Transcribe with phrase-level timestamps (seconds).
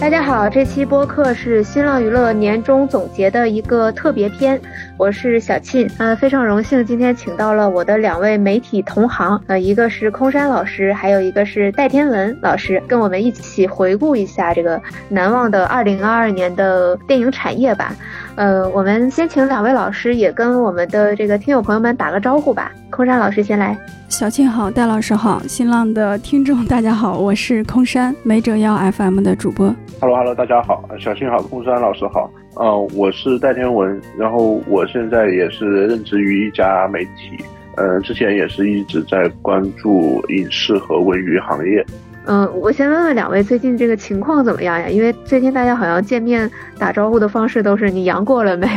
[0.00, 4.58] 大家好，这期播客是新浪娱乐年终总结的一个特别篇，
[4.96, 17.92] 我是小沁，呃，非常荣幸今天请到了我的两位媒体同行，呃，一个是空山老师，还有一个是戴天文老师，跟我们一起回顾一下这个难忘的二零二二年的电影产业吧。
[18.38, 22.70] 呃，我们先请两位老师也跟我们的这个听友朋友们打个招呼吧。
[22.88, 23.76] 空山老师先来，
[24.08, 29.74] 小庆好，戴老师好，新浪的听众大家好，我是空山，没辙药 FM 的主播。
[30.00, 37.44] Hello，Hello，大家好，小庆好，空山老师好，呃，我是戴天文，然后我现在也是任职于一家媒体，
[37.76, 41.84] 呃，之前也是一直在关注影视和文娱行业。
[42.28, 44.86] 嗯，我先问问两位最近这个情况怎么样呀？
[44.86, 48.68] 因为最近大家好像见面打招呼的方式都是你阳过了没？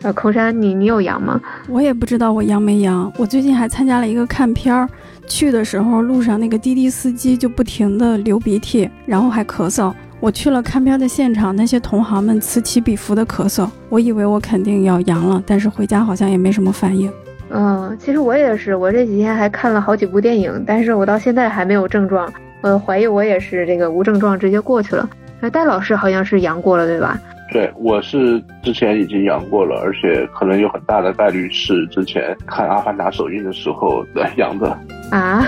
[0.00, 1.38] 呃，空山，你你有阳吗？
[1.68, 3.12] 我也不知道我阳没阳。
[3.18, 4.88] 我最近还参加了一个看片儿，
[5.26, 9.92] 去的时候路上那个滴滴司机就不停的流鼻涕，然后还咳嗽。
[10.18, 17.12] 我去了看片的现场，那些同行们此起彼伏的咳嗽，我以为我肯定要阳了，但是回家好像也没什么反应。
[17.50, 22.32] 嗯，其实我也是，我这几天还看了好几部电影，但是我到现在还没有症状。
[22.64, 25.06] 呃，怀疑我也是这个无症状直接过去了。
[25.38, 27.20] 那戴老师好像是阳过了，对吧？
[27.52, 34.66] 对，我是之前已经阳过了，而且可能有很大的概率是之前看《阿凡达》首映的时候的阳的。
[35.10, 35.44] 啊？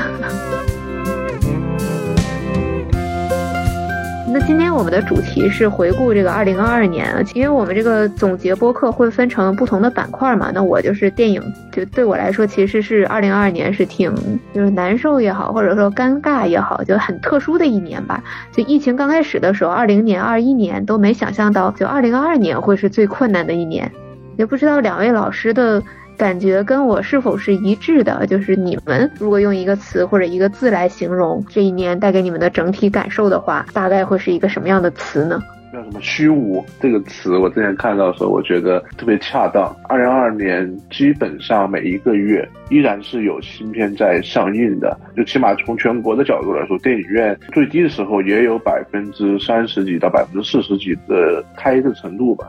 [4.38, 10.50] 那今天我们的主题是回顾这个二零二二年啊，因为我们这个总结播客会分成不同的板块嘛。
[10.52, 11.42] 那我就是电影，
[11.72, 14.14] 就对我来说，其实是二零二二年是挺
[14.52, 18.22] 就是难受也好，或者说尴尬也好，就很特殊的一年吧。
[18.52, 23.90] 就疫情刚开始的时候，二零年、二一年都没想象到，就二零二二年会是最困难的一年。
[24.36, 25.82] 也不知道两位老师的。
[26.16, 28.26] 感觉跟我是否是一致的？
[28.26, 35.42] 就是你们如果用一个词或者一个字来形容这一年带给你们的整体感受的话，大概会是一个什么样的词呢？
[35.72, 37.36] 叫什么虚无这个词？
[37.36, 39.76] 我之前看到的时候，我觉得特别恰当。
[39.88, 52.48] 二零二二年基本上每一个月依然是有新片在上映的，就起码从全国的角度来说，电影院最低的时候也有百分之三十几到百分之四十几的开的程度吧。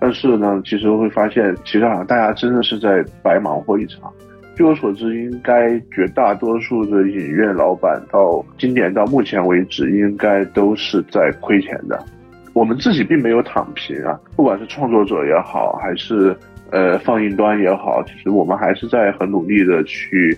[0.00, 4.12] 但是呢，其实会发现，其实好像大家真的是在白忙活一场。
[4.54, 12.02] 据我所知，应该绝大多数的影院老板到今年到目前为止，应该都是在亏钱的。
[12.54, 16.34] 我们自己并没有躺平啊，不管是创作者也好，还是
[16.70, 20.34] 呃放映端也好，其实我们还是在很努力的去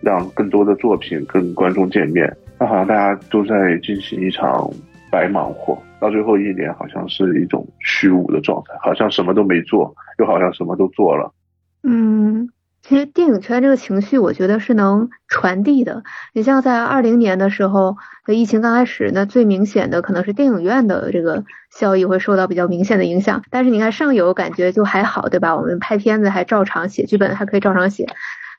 [0.00, 2.28] 让更多的作品跟观众见面。
[2.58, 4.68] 那好像大家都在进行一场
[5.10, 5.78] 白忙活。
[6.00, 11.32] 到最后一年，好像是一种虚无的状态，好像什么都没做，又好像什么都做了。
[11.82, 12.48] 嗯，
[12.82, 16.02] 其实电影圈这个情绪，我觉得是能传递的。
[16.32, 23.42] 你像在二零年的时候，疫情刚开始，那最明显的可能是电影院的这个效益会受到比较明显的影响。
[23.50, 25.54] 但是你看上游感觉就还好，对吧？
[25.54, 28.06] 我们拍片子还照常写剧本，还可以照常写。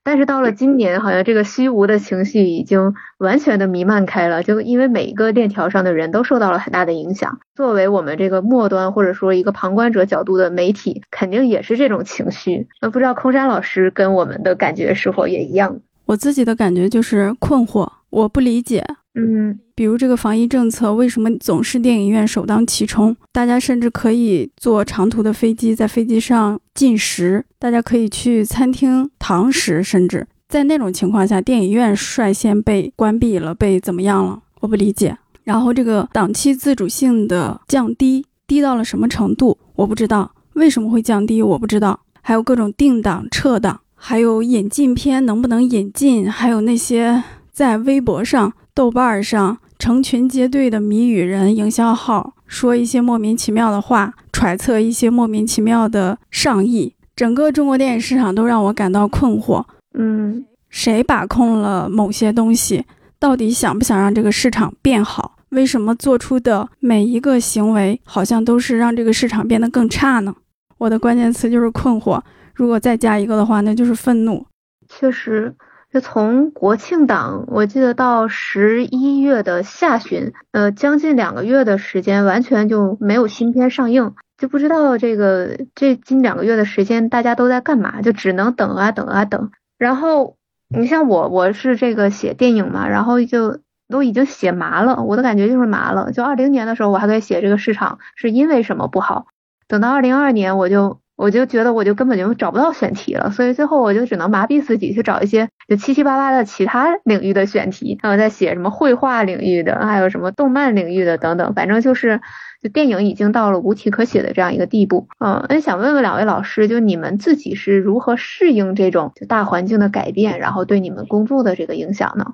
[0.03, 7.39] 但是到了今年，好像这个虚无的情绪已经完全的弥漫开了，就因为每一个链条上的人都受到了很大的影响。
[7.56, 12.67] 作为我们这个末端或者说一个旁观者角度的媒体，肯定也是这种情绪。
[12.81, 15.79] 那不知道空山老师跟我们的感觉是否也一样？
[16.06, 18.85] 我自己的感觉就是困惑，我不理解。
[19.16, 23.13] 嗯，比如这个防疫政策为什么总是电影院首当其冲？
[23.33, 34.41] 大家甚至可以坐长途的飞机，在飞机上进食，大家可以去餐厅堂食，甚至在那种情况下，电影院率先被关闭了，被怎么样了？
[34.61, 35.17] 我不理解。
[35.43, 39.57] 然后这个档期自主性的降低，低到了什么程度？
[39.75, 41.99] 我不知道为什么会降低，我不知道。
[42.22, 47.23] 还有各种定档撤档，还有引进片能不能引进，还有那些
[47.61, 48.51] 在微博上。
[48.73, 59.63] 豆瓣上成群结队的谜语人营销号说一些莫名其妙的话，揣测一些莫名其妙的上意，整个中国电影市场都让我感到困惑。
[59.94, 62.83] 嗯，谁把控了某些东西？
[63.19, 65.35] 到底想不想让这个市场变好？
[65.49, 70.34] 为什么做出的每一个行为好像都是让这个市场变得更差呢？
[70.79, 72.19] 我的关键词就是困惑。
[72.55, 74.43] 如果再加一个的话，那就是愤怒。
[74.90, 75.53] 确实。
[75.91, 89.52] 就从国庆档，我记得到十一月的下旬，呃，将近两个月的时间，完全就没有新片上映，就不知道这个这近两个月的时间大家都在干嘛，就只能等啊等啊等。
[89.78, 90.38] 然后
[90.70, 93.59] 你像我，我是这个写电影嘛，然后就
[93.90, 96.14] 都已经写麻了，我的感觉就是麻了。
[96.14, 99.26] 就二零年的时候，我还可以写这个市场是因为什么不好，
[99.67, 101.02] 等到二零二二年，我就。
[101.22, 112.22] 我就觉得我就根本就找不到选题了，所以最后我就只能麻痹自己去找一些就七七八八的其他领域的选题，然后在写什么绘画领域的，还有什么动漫领域的等等，反正就是
[112.64, 115.09] 就电影已经到了无题可写的这样一个地步。
[115.20, 122.34] 嗯，那想问问两位老师，就你们自己是如何适应这种就大环境的改变，然后对你们工作的这个影响呢？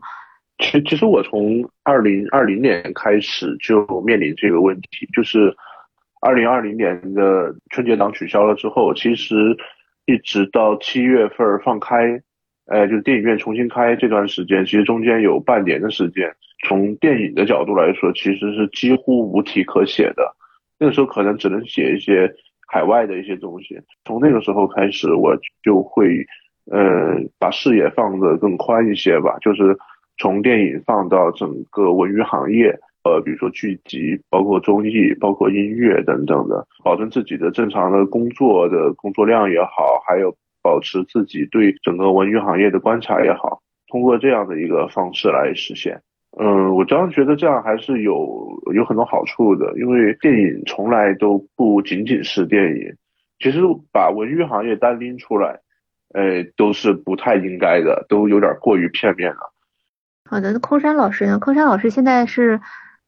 [0.59, 5.53] 其其实我从二零二零年开始就面临这个问题，就是。
[6.27, 9.55] 二零二零年的春节档取消了之后，其实
[10.05, 12.21] 一直到七月份放开，
[12.65, 16.29] 呃，就是电影院重新开这段时间，其实中间有半年的时间，
[16.67, 20.35] 从电影的角度来说，其实是几乎无题可写的。
[20.77, 22.29] 那个时候可能只能写一些
[22.67, 23.79] 海外的一些东西。
[24.03, 25.33] 从那个时候开始，我
[25.63, 26.25] 就会，
[26.69, 29.77] 呃，把视野放得更宽一些吧，就是
[30.17, 32.77] 从电影放到整个文娱行业。
[33.07, 46.01] 呃，比如说剧集，包括综艺，包括音乐等等的，保证自己的正常的工作的工作量也好，还有保持自己对整个文娱行业的观察也好，通过这样的一个方式来实现。
[46.37, 52.93] 嗯，我常常觉得这样还是有有很多好处的，因为电影从来都不仅仅是电影，
[53.39, 53.61] 其实
[53.93, 55.61] 把文娱行业单拎出来，
[56.13, 59.53] 呃，都是不太应该的，都有点过于片面了。
[60.29, 61.39] 好的，那空山老师呢？
[61.39, 62.59] 空山老师现在是。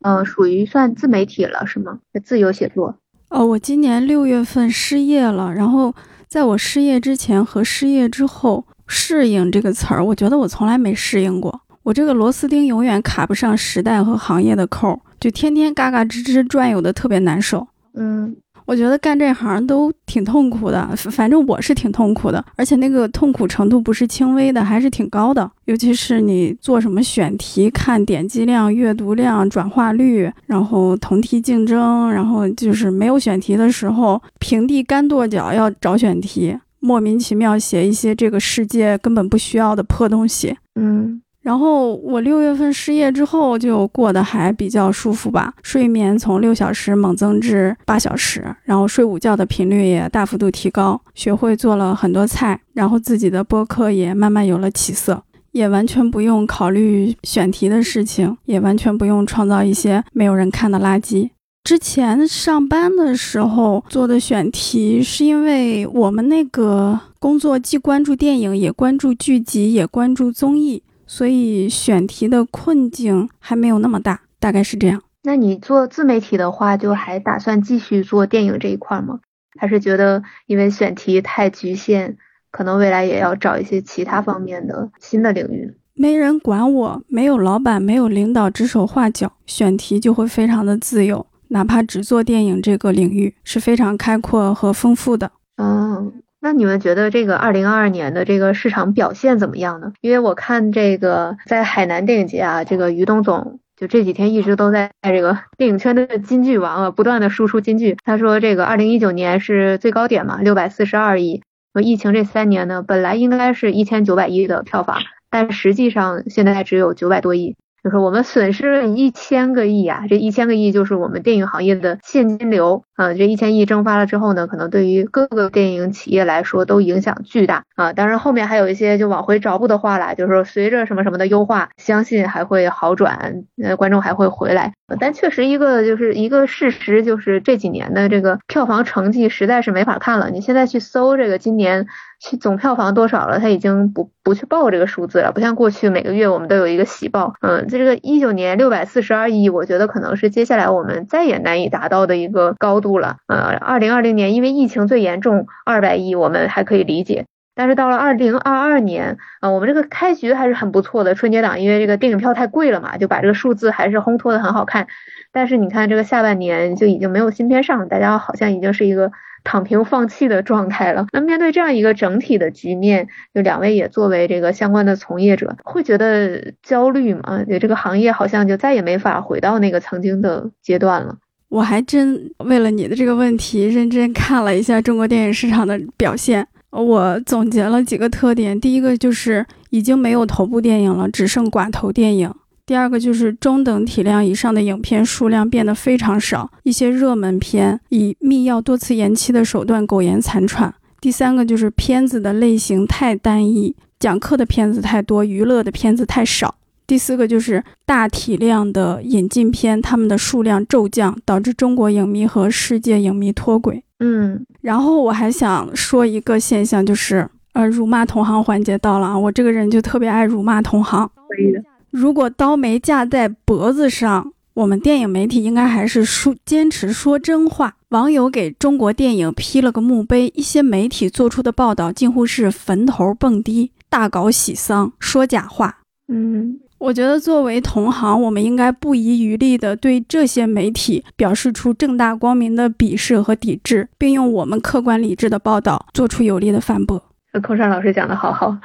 [0.01, 1.99] 呃，属于算自媒体了是吗？
[2.23, 2.95] 自由写作。
[3.29, 5.93] 哦，我今年六月份失业了，然后
[6.27, 11.61] 在我失业之前和失业之后，适应这个词儿，我觉得我从来没适应过。
[11.83, 17.67] 我这个螺丝钉永远卡不上时代和行业的扣，就天天嘎嘎吱吱转悠的特别难受。
[17.93, 18.35] 嗯。
[18.69, 25.49] 我觉得干这行都挺痛苦的，反正我是挺痛苦的，而且那个痛苦程度不是轻微的，还是挺高的。
[25.65, 40.55] 尤其是你做什么选题，看点击量、阅读量、转化率，然后同题竞争，然后就是没有选题的时候，平地干跺脚要找选题，莫名其妙写一些这个世界根本不需要的破东西。
[40.79, 41.19] 嗯。
[41.49, 55.23] 然后我六月份失业之后就过得还比较舒服吧，睡眠从六小时猛增至八小时，然后睡午觉的频率也大幅度提高，学会做了很多菜，然后自己的播客也慢慢有了起色，
[55.53, 61.31] 也完全不用考虑选题的事情，也完全不用创造一些没有人看的垃圾。
[61.63, 70.83] 之前上班的时候做的选题，是因为我们那个工作既关注电影，也关注剧集，也关注综艺。
[71.09, 75.01] 所以选题的困境还没有那么大，大概是这样。
[75.23, 79.19] 那你做自媒体的话，就还打算继续做电影这一块吗？
[79.59, 82.15] 还是觉得因为选题太局限，
[82.51, 85.73] 可能未来也要找一些其他方面的新的领域？
[85.95, 91.25] 没人管我，没有老板，没有领导指手画脚，选题就会非常的自由。
[91.47, 95.31] 哪怕只做电影这个领域，是非常开阔和丰富的。
[95.57, 96.13] 嗯。
[96.41, 99.91] 那你们觉得这个二零二二年的这个市场表现怎么样呢？
[100.01, 107.97] 因为我看这个在海南电影节啊，这个于东总就这几天一直都在这个 电影圈的金句王啊，不断的输出金句。
[108.05, 111.41] 他说这个二零一九年是最高点嘛，六百四十二亿。
[111.73, 117.57] 说疫情这三年呢，本来应该是一千九百亿的票房，但实际上现在只有九百多亿。
[117.83, 123.13] 就是我们损失了一千个亿啊，这一千个亿就是我们电影行业的现金流啊。
[123.13, 127.93] 这一千亿蒸发了之后呢，可能对于各个电影企业来说都影响巨大啊。
[127.93, 134.73] 当然后面还有一些就往回找补的话啦，就是说随着什么什么的优化，相信还会好转，呃，观众还会回来。
[134.99, 140.31] 但确实一个就是一个事实，就是这几年的这个票房成绩实在是没法看了。
[140.31, 141.87] 你现在去搜这个今年。
[142.21, 143.39] 去总票房多少了？
[143.39, 147.33] 他已经不不去报这个数字了，不像过去每个月我们都有一个喜报。
[147.39, 153.17] 嗯，这个一九年六百四十二亿，我觉得可能是接下来我们再也难以达到的一个高度了。
[153.27, 157.25] 呃，二零二零年因为疫情最严重，二百亿我们还可以理解。
[157.55, 161.13] 但是到了二零二二年，啊，我们这个开局还是很不错的。
[161.13, 164.87] 春节档因为这个电影票太贵了嘛，就把这个数字还是烘托的很好看。
[165.31, 169.11] 但是你看这个下半年就已经没有新片上了，大家好像已经是一个。
[169.43, 171.07] 躺平放弃的状态了。
[171.11, 177.43] 那面对这样一个整体的局面，就两位也作为这个相关的从业者，会觉得焦虑吗？
[177.49, 181.17] 就这个行业好像就再也没法回到那个曾经的阶段了。
[181.49, 186.47] 我还真为了你的这个问题，认真看了一下中国电影市场的表现。
[186.69, 192.31] 我总结了几个特点，第一个就是已经没有头部电影了，只剩寡头电影。
[192.69, 200.71] 第二个就是中等体量以上的影片数量变得非常少，一些热门片以密钥多次延期的手段苟延残喘。
[201.01, 206.53] 第三个就是片子的类型太单一，讲课的片子太多，娱乐的片子太少。
[206.85, 213.83] 第四个就是大体量的引进片，他们的数量骤降，导致中国影迷和世界影迷脱轨。
[213.99, 221.09] 嗯，然后我还想说一个现象，就是呃，辱骂同行环节到了啊，我这个人就特别爱辱骂同行。
[221.15, 221.63] 可以的。
[221.91, 227.75] 如果刀没架在脖子上，我们电影媒体应该还是说坚持说真话。
[227.89, 235.79] 网友给中国电影批了个墓碑，一些媒体做出的报道近乎是坟头蹦迪，大搞喜丧，说假话。
[236.07, 247.01] 嗯，我觉得作为同行，我们应该不遗余力地对这些媒体表示出正大光明的鄙视和抵制，并用我们客观理智的报道做出有力的反驳。
[247.43, 248.57] 空山老师讲的好好。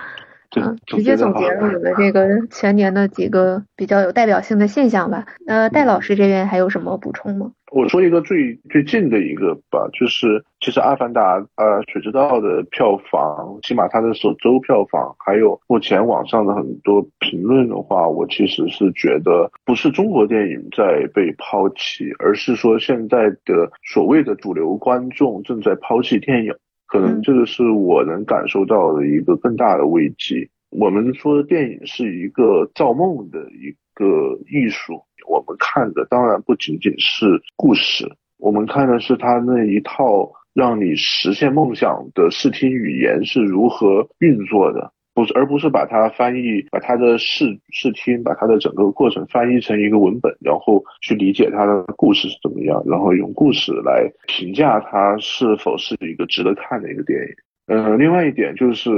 [0.56, 5.26] 嗯，直接总结了我们这个全年的几个比较有代表性的现象吧。
[5.46, 7.52] 呃，戴老师这边还有什么补充吗？
[7.72, 26.54] 我说一个最最近的一个吧，就是其实《阿凡达》呃《水之道》的票房，起码它的首周票房，还有目前网上的很多评论的话，我其实是觉得不是中国电影在被抛弃，而是说现在的所谓的主流观众正在抛弃电影。
[26.86, 30.48] 可能这个是我能感受到的一个更大的危机。
[30.70, 44.92] 我们说电影是一个造梦的一个艺术，我们看的当然不仅仅是故事，我们看的是他那一套让你实现梦想的视听语言是如何运作的。
[45.14, 57.34] 不是，而不是把它翻译，把它的视视听，把它的整个过程翻译成一个文本，然后去理解它的故事是怎么样，然后用故事来评价它是否是一个值得看的一个电影。
[57.66, 58.90] 嗯，另外一点就是，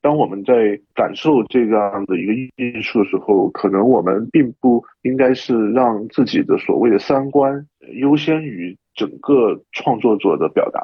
[0.00, 10.80] 当我们在感受这样的一个艺术的时候，可能我们并不应该是让自己的所谓的三观优先于整个创作者的表达。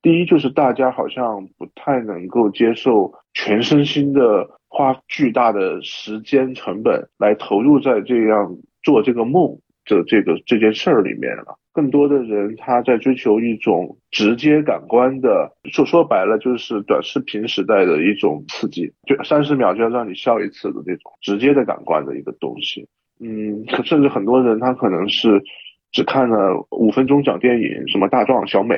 [0.00, 11.58] 第一就是大家好像不太能够接受全身心的花巨大的时间成本来投入在这样做这个梦的这个这件事儿里面了。
[11.72, 22.88] 更多的人他在追求一种直接感官的，说说白了就是短视频时代的一种刺激，就三十秒就要让你笑一次的那种直接的感官的一个东西。
[23.20, 25.42] 嗯，甚至很多人他可能是
[25.90, 28.76] 只看了五分钟讲电影，什么大壮小美。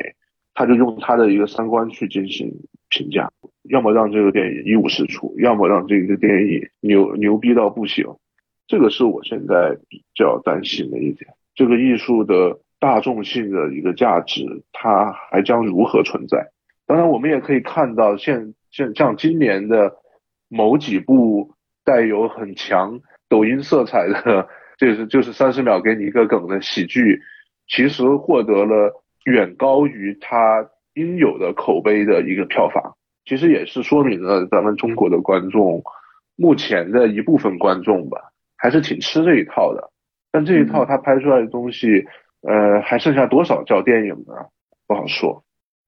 [0.61, 2.53] 他就用他的一个三观去进行
[2.91, 3.31] 评价，
[3.71, 8.05] 要么让这个电影一无是处，要么让这个电影牛牛逼到不行。
[8.67, 11.31] 这个是我现在比较担心的一点。
[11.55, 16.51] 这个艺术的大众性的一个价值，它还将如何存在？
[16.87, 19.95] 当然，我们也可以看到，现现像今年的
[20.51, 21.55] 某几部
[21.87, 23.01] 带有很强
[23.31, 27.23] 抖音色彩的，就是就是三十秒给你一个梗的喜剧，
[27.67, 29.03] 其实获得了。
[29.25, 35.83] 远高于它应有的口碑的一个票房，其实也是说明了咱们中国的观众，
[36.37, 39.91] 目前的一部分观众吧，还是挺吃这一套的。
[40.33, 42.07] 但这一套他拍出来的东西，
[42.43, 44.35] 呃，还剩下多少叫电影呢？
[44.87, 45.45] 不好说。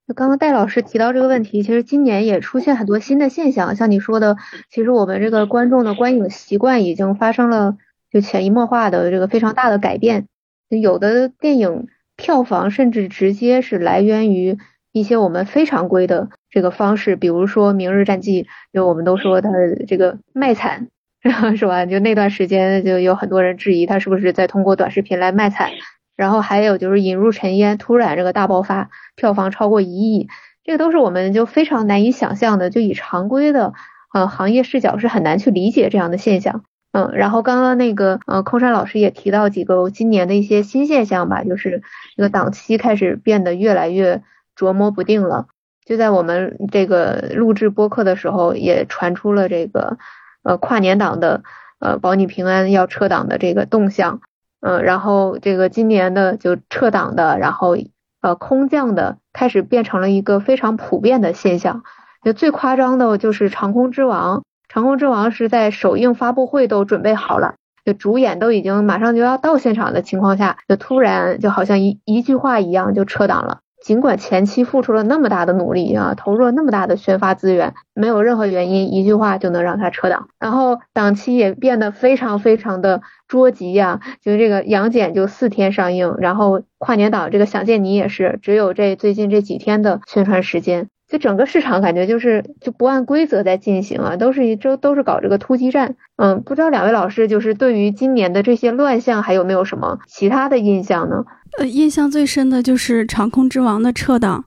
[0.07, 4.37] 就刚刚戴老师提到这个问题，其实今年也出现很多新的现象，像你说的，
[4.69, 7.77] 其实我们这个观众的观影习惯已经发生了
[8.11, 10.27] 就潜移默化的这个非常大的改变，
[10.69, 11.89] 有的电影。
[12.23, 14.57] 票房甚至直接是来源于
[14.93, 19.51] 一些我们非常规的这个方式，比如说《明日战记》，就我们都说它
[19.89, 20.87] 这个卖惨，
[21.59, 21.85] 是吧？
[21.85, 25.71] 就那段时间就有很多人质疑它是不是在通过短视频来卖惨。
[26.15, 30.29] 然后还有就是《引入尘烟》，突然这个大爆发，票房超过一亿，
[30.63, 33.73] 这个都是我们就非常难以想象的，就以常规的
[34.15, 36.63] 呃行业视角是很难去理解这样的现象。
[36.93, 41.83] 嗯，然后刚刚那个呃，空山老师也提到几个今年的一些新现象吧，就是
[42.17, 44.23] 这个档期开始变得越来越
[44.57, 45.47] 琢磨不定了。
[45.85, 49.99] 就在我们这个录制播客的时候，也传出了这个
[50.43, 51.43] 呃跨年档的
[51.81, 54.21] 呃保你平安要撤档的这个动向。
[54.61, 57.77] 嗯，然后这个今年的就撤档的，然后
[58.21, 61.83] 呃空降的开始变成了一个非常普遍的现象。
[62.23, 64.45] 就最夸张的就是长空之王。
[64.69, 73.61] 长空之王是在首映发布会都准备好了，就主演都已经马上就要到现场的情况下，就突然就好像一一句话一样就撤档了。
[73.85, 80.29] 尽管前期付出了那么大的努力啊，投入了那么大的宣发资源，没有任何原因一句话就能让他撤档。
[80.39, 90.87] 然后档期也变得非常非常的捉急呀，就这个杨戬就四天上映，然后跨年档这个想见你也是只有这最近这几天的宣传时间。
[91.13, 95.95] 就整个市场感觉就是就不按规则在进行啊，都是一周都是搞这个突击战。
[96.17, 101.23] 嗯，不知道两位老师就是对于今年的这些乱象还有没有什么其他的印象呢？
[101.59, 104.43] 呃，印象最深的就是《长空之王》的撤档，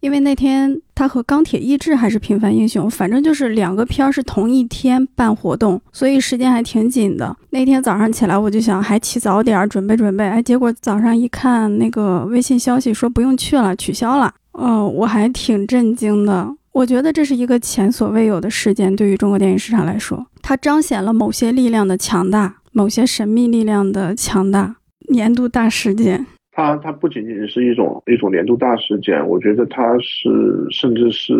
[0.00, 7.36] 因为那天他和《钢铁意志》还是《平凡英雄》，反正就是两个片儿是同一天办活动，所以时间还挺紧的。
[7.50, 14.34] 那天早上起来我就想还起早点准备准备，哎，结果早上一看那个微信消息说不用去了，取消了。
[14.58, 16.54] 哦，我还挺震惊的。
[16.72, 24.76] 我觉得这是一个前所未有的事件，对于中国电影市场来说，它彰显了某些力量的强大，某些神秘力量的强大。
[25.10, 26.26] 年度大事件。
[26.52, 30.28] 它它不仅仅是一种一种年度大事件，我觉得它是
[30.70, 31.32] 甚至是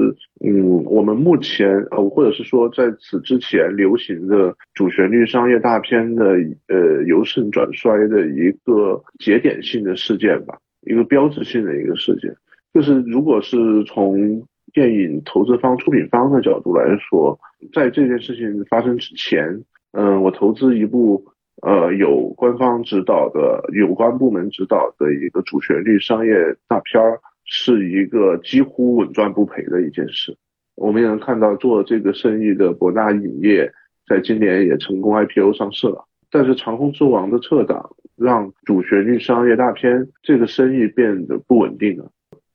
[0.47, 6.37] 嗯，我们目前呃，或者是说在此之前流行的主旋律商业大片的
[6.69, 10.57] 呃由盛转衰的一个节点性的事件吧，
[10.87, 12.33] 一个标志性的一个事件。
[12.79, 17.37] 就是如果是从电影投资方、出品方的角度来说，
[17.75, 21.25] 在这件事情发生之前，嗯，我投资一部。
[21.61, 26.33] 呃，有官方指导的、有关部门指导的一个主旋律商业
[26.69, 30.37] 大片儿，是一个几乎稳赚不赔的一件事。
[30.77, 33.73] 我们也能看到，做这个生意的博纳影业，
[34.07, 36.05] 在今年也成功 IPO 上市了。
[36.31, 42.09] 但是《长空之王》的撤档，让主旋律商业大片这个生意变得不稳定了。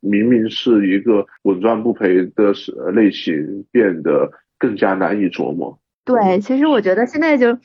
[0.04, 2.54] 明明是一个稳赚不赔的
[2.94, 4.30] 类型，变得
[4.60, 5.80] 更加难以琢磨。
[6.06, 7.58] 对，其实我觉得现在就。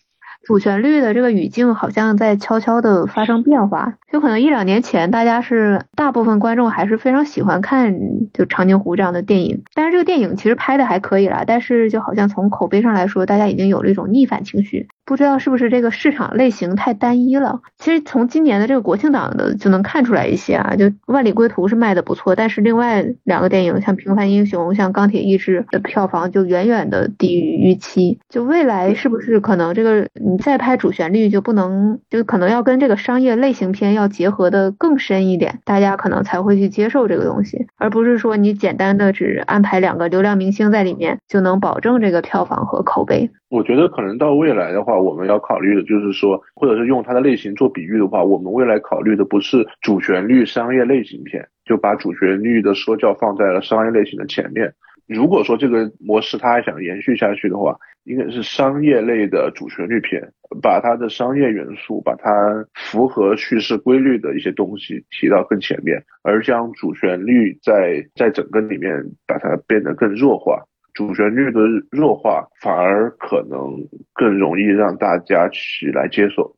[0.44, 7.98] 主旋律的这个语境好像在悄悄的发生变化，就可能一两年前，大家是大部分观众还是非常喜欢看
[8.32, 14.86] 就长津湖这样的电影，但是这个电影其实拍的还可以啦，但是就好像从口碑上来说，大家已经有了一种逆反情绪。
[15.08, 17.62] 不知道是不是这个市场类型太单一了？
[17.78, 28.18] 其实从今年的这个国庆档的就能看出来一些啊，就《万里归途》是卖的不错，但是另外两个电影像《平凡英雄》、像《钢铁意志》的票房就远远的低于预期。
[28.28, 43.30] 就未来是不是可能这个你再拍主旋律就不能，就可能要跟这个商业类型片要结合的更深一点，大家可能才会去接受这个东西，而不是说你简单的只安排两个流量明星在里面就能保证这个票房和口碑。
[43.50, 54.72] 我觉得可能到未来的话，我们要考虑的就是说，或者是用它的类型做比喻的话，我们未来考虑的不是主旋律商业类型片，就把主旋律的说教放在了商业类型的前面。
[55.06, 57.74] 如果说这个模式它还想延续下去的话，
[58.04, 60.22] 应该是商业类的主旋律片，
[60.60, 62.30] 把它的商业元素，把它
[62.74, 70.62] 符合叙事规律的一些东西提到更前面，而将主旋律在在整个里面把它变得更弱化。
[70.98, 71.60] 主旋律的
[71.92, 73.70] 弱化反而可能
[74.14, 76.52] 更容易让大家去来接受。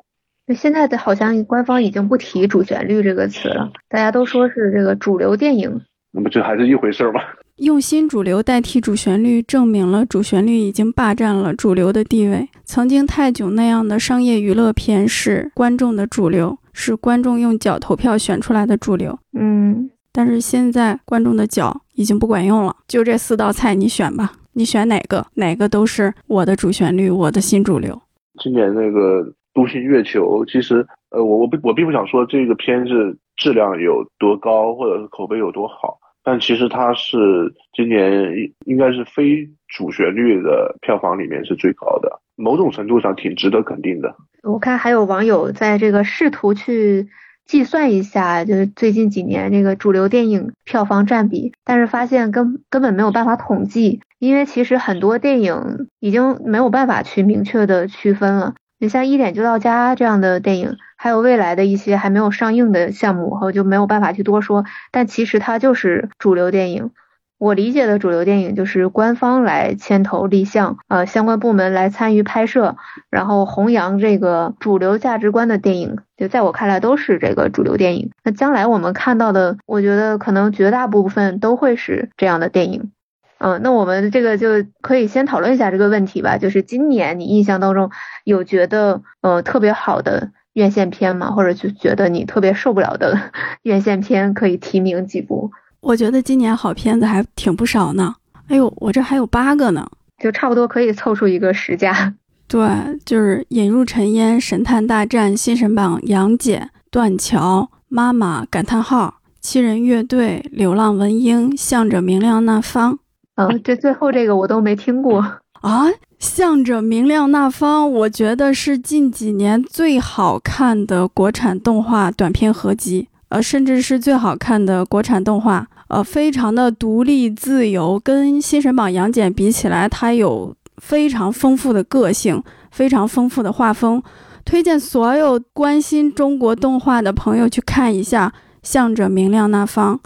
[0.46, 5.82] 那现在的好像官方已经不提主旋律这个词了，大家都说是这个主流电影。
[6.10, 7.20] 那么这还是一回事吗？
[7.60, 12.48] 用新主流代替主旋律，证明了主旋律已经霸占了主流的地位。
[12.64, 19.18] 曾经泰囧那样的商业娱乐片是观众的主流，是观众用脚投票选出来的主流。
[19.38, 19.90] 嗯。
[20.12, 28.00] 但是现在观众的脚已经不管用了，就这四道菜你选吧，你选哪个，哪个都是我的主旋律，我的新主流。
[28.42, 29.22] 今年那个
[29.54, 38.34] 《独行月球》，其实呃，我我不我并不想说这个片子质量有多高，或者是口碑有多好，但其实它是今年
[38.66, 44.12] 应该是非主旋律的票房里面是最高的，某种程度上挺值得肯定的。
[44.42, 47.08] 我看还有网友在这个试图去。
[47.50, 58.54] 计算一下，就是最近几年那个主流电影票房占比，但是发现根根本没有办法统计，因为其实很多电影已经没有办法去明确的区分了。
[58.78, 64.64] 你像《一点就到家》这样的电影，还有未来的一些还没有上映的项目，我就没有办法去多说。
[64.92, 66.92] 但其实它就是主流电影。
[67.40, 72.76] 我理解的主流电影就是官方来牵头立项，呃，相关部门来参与拍摄，
[73.08, 78.10] 然后弘扬这个主流价值观的电影，就在我看来都是这个主流电影。
[78.22, 82.92] 那将来我们看到的，我觉得可能绝大部分都会是这样的电影。
[83.38, 86.36] 嗯，那我们这个就可以先讨论一下这个问题吧。
[86.36, 87.90] 就是今年你印象当中
[88.22, 91.30] 有觉得呃特别好的院线片吗？
[91.30, 93.18] 或者就觉得你特别受不了的
[93.64, 95.52] 院线片，可以提名几部？
[95.80, 98.14] 我觉得今年好片子还挺不少呢。
[98.48, 99.88] 哎呦，我这还有八个呢，
[100.18, 102.14] 就差不多可以凑出一个十佳。
[102.48, 102.68] 对，
[103.04, 112.94] 就是《引入尘烟》《神探大战》《新神榜》《杨戬》《断桥》《妈妈》感叹号《七人乐队》《流浪文英》《向着明亮那方》。
[113.36, 115.20] 嗯，这最后这个我都没听过
[115.60, 115.86] 啊，
[116.18, 123.06] 《向着明亮那方》，我觉得是近几年最好看的国产动画短片合集。
[123.30, 134.02] 呃，甚至是最好看的国产动画，呃，非常的独立自由，跟《新神榜》杨戬比起来，它有非常丰富的个性，非常丰富的画风，
[134.44, 139.96] 推荐所有关心中国动画的朋友去看一下《向着明亮那方》，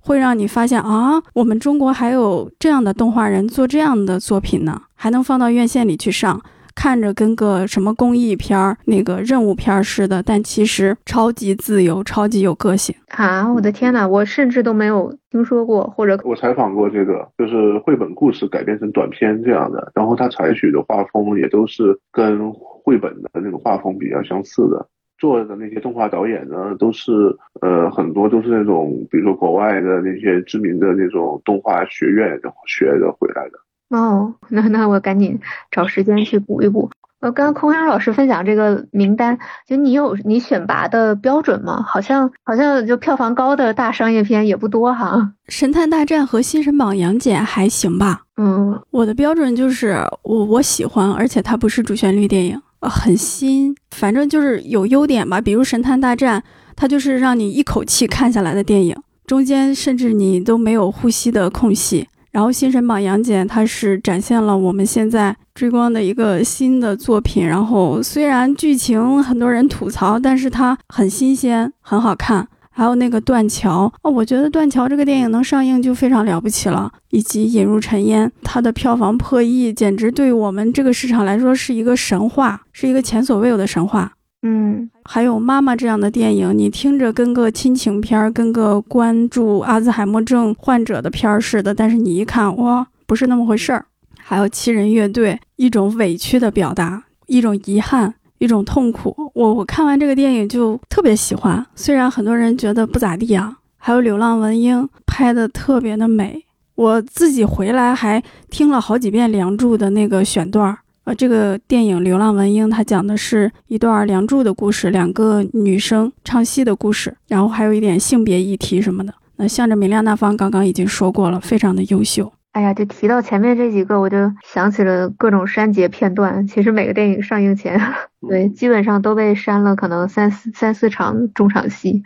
[0.00, 6.42] 会让你发现啊，我们中国还有这样的动画人做这样的作品呢，还能放到院线里去上，
[6.74, 13.52] 看着跟个什么公益片儿、那个任务片儿似的，但其实超级自由、超级有个性啊！
[13.52, 24.86] 我的天呐，我甚至都没有听说过，或者我采访过这个，就是绘本故事改编成短片这样的，然后他采取的画风也都是跟绘本的那个画风比较相似的。
[25.18, 27.12] 做的那些动画导演呢，都是
[27.60, 33.58] 呃很多都是那种，比如说国外的那些知名的那种动画学院学的回来的。
[33.92, 35.38] 哦，那那我赶紧
[35.70, 36.90] 找时间去补一补。
[37.20, 41.84] 呃，刚刚空山老师分享这个名单，就你有你选拔的标准吗？
[41.86, 45.16] 好像好像就票房高的大商业片也不多哈。
[45.46, 48.22] 《神探大战》和《新神榜杨戬》还行吧。
[48.38, 52.60] 嗯，我的标准就是我我喜欢，而且它不是主旋律电影。
[52.80, 55.40] 很新，反正就是有优点吧。
[55.40, 56.40] 比如《神探大战》，
[56.74, 62.08] 它就是让你一口气看下来的电影，中间甚至你都没有呼吸的空隙。
[62.32, 67.46] 然后《新神榜杨戬》，它是展现了我们现在追光的一个新的作品。
[67.46, 72.48] 然后虽然剧情很多人吐槽，但是它很新鲜，很好看。
[72.74, 76.90] 还有那个断桥哦，我觉得断桥这个电影能上映就非常了不起了。
[77.10, 84.12] 以及引入尘烟，它的票房破亿，简直对我们这个市场来说是一个神话，是一个前所未有的神话。
[84.42, 93.86] 嗯，还有妈妈这样的电影，你听着跟个亲情片儿，跟个关注阿兹海默症患者的片儿似的，但是你一看，哇，不是那么回事儿。
[94.18, 98.14] 还有七人乐队，一种委屈的表达，一种遗憾。
[98.38, 103.56] 一种痛苦，我我看完这个电影就特别喜欢，虽然很多人觉得不咋地啊。
[103.76, 110.78] 还有《流浪文英》拍的特别的美，我自己回来还听了好几遍《梁祝》的那个选段儿。
[111.04, 119.12] 呃，这个电影《流浪文英》它讲的是一段梁祝的故事，两个女生唱戏的故事，然后还有一点性别议题什么的。
[119.36, 122.32] 那向着明亮那方刚刚已经说过了，非常的优秀。
[122.52, 126.46] 哎呀，就提到前面这几个，我就想起了各种删节片段。
[126.46, 127.80] 其实每个电影上映前，
[128.28, 132.02] 对，基本上都被删了，可能三四三四场中场戏，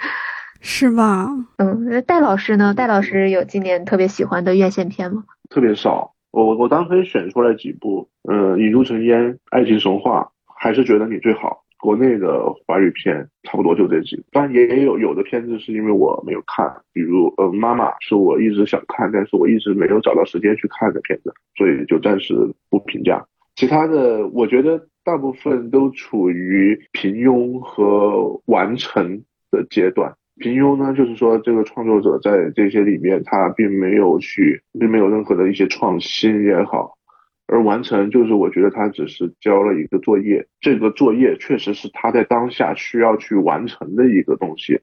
[0.61, 1.29] 是吧？
[1.59, 2.73] 嗯，戴老师呢？
[2.73, 5.25] 戴老师有今年特别喜欢的院线片吗？
[5.51, 11.63] 特别少，我我当时选出来几部，嗯，《引入尘烟》《爱情神话》，还是觉得你最好。
[11.79, 22.35] 国内的华语片差不多就这几，当然也有有的片子是因为我没有看，比如呃妈妈是我一直想看，但是我一直没有找到时间去看的片子，所以就暂时
[22.71, 23.25] 不评价。
[23.55, 30.15] 其他的我觉得大部分都处于平庸和完成的阶段。
[30.39, 36.97] 平庸呢，就是说这个创作者在这些里面他并没有去，并没有任何的一些创新也好。
[37.49, 44.81] 而完成就是我觉得他只是交了一个作业，这个作业确实是他在当下需要去完成的一个东西，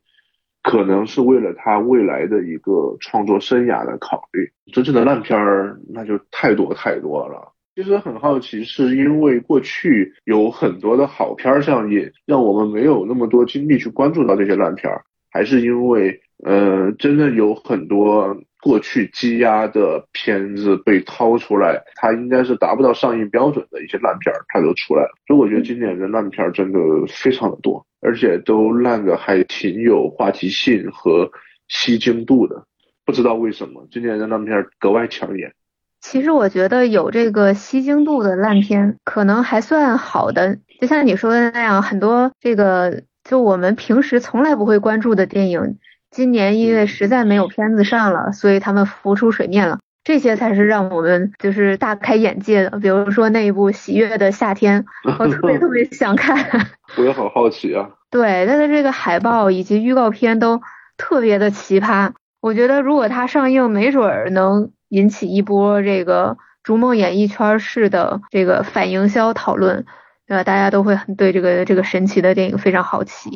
[0.63, 4.49] 可能是为了他未来的一个创作生涯的考虑。
[4.71, 7.51] 真正的烂片儿那就太多太多了。
[7.75, 15.03] 其实很好奇，是因为过去有很多的好片儿上映，让我们没有那么多精力去关注到这些烂片儿，
[15.33, 18.37] 还是因为呃，真的有很多。
[18.63, 25.09] 过去积压的片子被掏出来，它应该是达不到上映标准的一些烂片儿，它都出来了。
[25.27, 31.29] 所以我觉得今年的烂片儿真的非常的多，而且都烂的还挺有话题性和
[31.67, 32.63] 吸睛度的。
[33.03, 35.51] 不知道为什么今年的烂片格外抢眼。
[35.99, 45.77] 其实我觉得有这个吸睛度的烂片可能还算好的，就像你说的那样，很多这个就我们平时从来不会关注的电影。
[46.11, 49.79] 今年因为实在没有片子上了，所以他们浮出水面了。
[50.03, 52.77] 这些才是让我们就是大开眼界的。
[52.79, 54.83] 比如说那一部《喜悦的夏天
[55.17, 56.67] 》，我特别特别想看。
[56.97, 57.89] 我也很好奇啊。
[58.11, 60.61] 对，它的这个海报以及预告片都
[60.97, 62.11] 特别的奇葩。
[62.41, 69.85] 我觉得如果它上映，没准儿能引起一波这个逐梦演艺圈式的这个反营销讨论，
[70.27, 70.43] 对吧？
[70.43, 73.29] 大家都会很对这个这个神奇的电影非常好奇。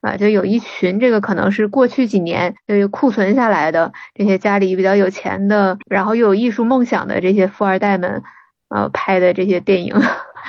[0.00, 8.22] 啊，就有一群这个可能是过去几年就库存下来的这些家里比较有钱的，然后又有艺术梦想的这些富二代们，
[8.68, 10.00] 呃，拍的这些电影，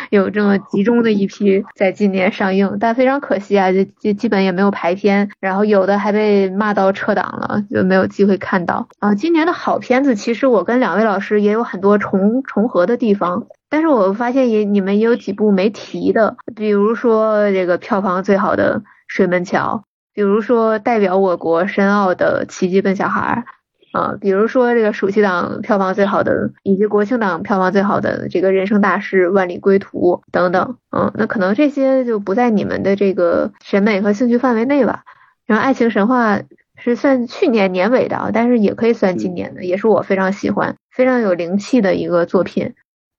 [0.10, 9.16] 有这么集中的一批在今年上映，但非常可惜啊，就就基本也没有排片，然后有的还被骂到撤档了，就没有机会看到啊。
[9.16, 18.82] 今年的好片子，其实我跟两位老师也有很多重重合的地方，但是我发现也你们也有几部没提的，比如说这个票房最好的。
[19.12, 23.44] 水门桥，比如说代表我国申奥的《奇迹笨小孩》，
[23.91, 35.04] 啊，比如说这个暑期档票房最好的，以及国庆档票房最好的这个人生大事、万里归途等等，嗯，那可能这些就不在你们的这个审美和兴趣范围内吧。
[35.45, 36.38] 然后《爱情神话》
[36.78, 42.73] 是算去年年尾的啊，但是也可以算今年的，也是我非常喜欢、非常有灵气的一个作品。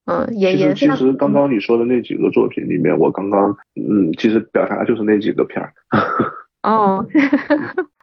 [0.07, 5.73] 嗯，也也其实刚刚你说的那几个作品里面，我刚刚嗯，其实表达就是那几个片儿。
[6.63, 7.07] 哦，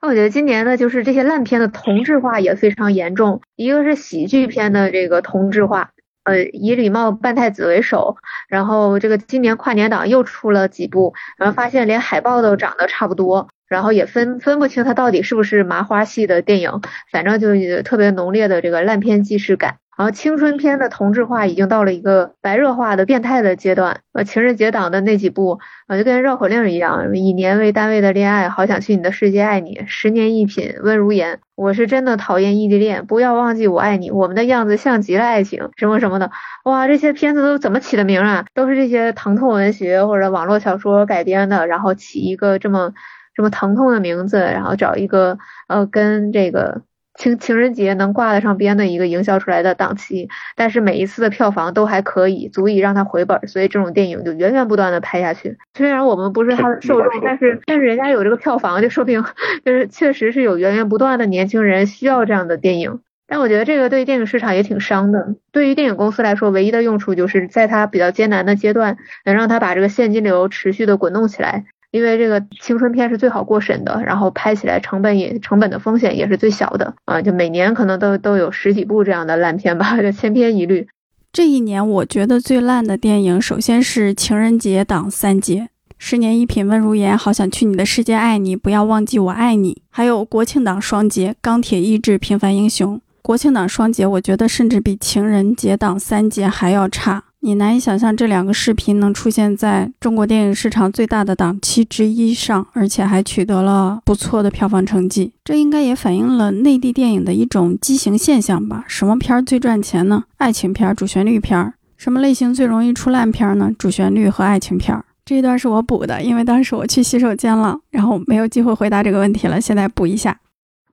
[0.01, 3.41] 那我觉得今年呢，就是这些烂片的同质化也非常严重。
[3.55, 5.91] 一个是喜剧片的这个同质化，
[6.23, 8.17] 呃，以李茂半太子为首，
[8.49, 19.77] 然后这个今年跨年档又出了几部，然后发现连海报都长得差不多，然后也分分不清它到底是不是麻花系的电影，反正就特别浓烈的这个烂片既视感。
[19.97, 24.01] 然后青春片的同质化已经到了一个白热化的变态的阶段。
[24.13, 36.29] 呃，情人节档的那几部，呃，就跟绕口令一样，以年为单位的恋爱，好想去你的世界爱你，十年一品，温如言，我是真的讨厌异地恋，不要忘记我爱你，我们的样子像极了爱情，什么什么的。
[36.65, 38.45] 哇，这些片子都怎么起的名啊？
[38.53, 42.93] 都是这些疼痛文学或者网络小说改编的，然后起一个这么
[43.33, 46.83] 这么疼痛的名字，然后找一个呃跟这个。
[47.17, 55.57] 情情人节能挂得上边的一个营销出来的档期，但是每一次的票房都还可以，足以让他回本，所以这种电影就源源不断的拍下去。
[55.73, 59.25] 虽然我们不是他的受众，但是但是人家有这个票房，就说明
[59.65, 62.99] 就是确实是有源源不断的年轻人需要这样的电影。
[63.29, 65.35] 但我觉得这个对电影市场也挺伤的。
[65.51, 71.65] 对于电影公司来说，唯一的用处就是在它比较艰难的阶段，能让它把这个现金流持续的滚动起来。
[71.91, 80.87] 因为这个青春片是最好过审的，然后拍起来成本也成本的风险也是最小的啊，就每年可能都都有十几部这样的烂片吧，就 千篇一律。
[81.31, 92.99] 这一年我觉得最烂的电影，首先是情人节档三节，十年一品温如言，好想去你的世界爱你，不要忘记我爱你，还有国庆档双节钢铁意志平凡英雄。
[93.21, 97.25] 国庆档双节，我觉得甚至比情人节档三节还要差。
[97.39, 105.31] 你难以想象这两个视频能出现在中国电影市场最大的档期之一上，而且还取得了不错的票房成绩。
[105.45, 108.83] 这应该也反映了内地电影的一种畸形现象吧？
[108.87, 110.23] 什么片儿最赚钱呢？
[110.37, 111.75] 爱情片、主旋律片儿。
[111.95, 113.71] 什么类型最容易出烂片呢？
[113.77, 115.01] 主旋律和爱情片。
[115.23, 120.37] 这一段是我补的，因为当时我去洗手间了，然后没有机会回答这个问题了，现在补一下。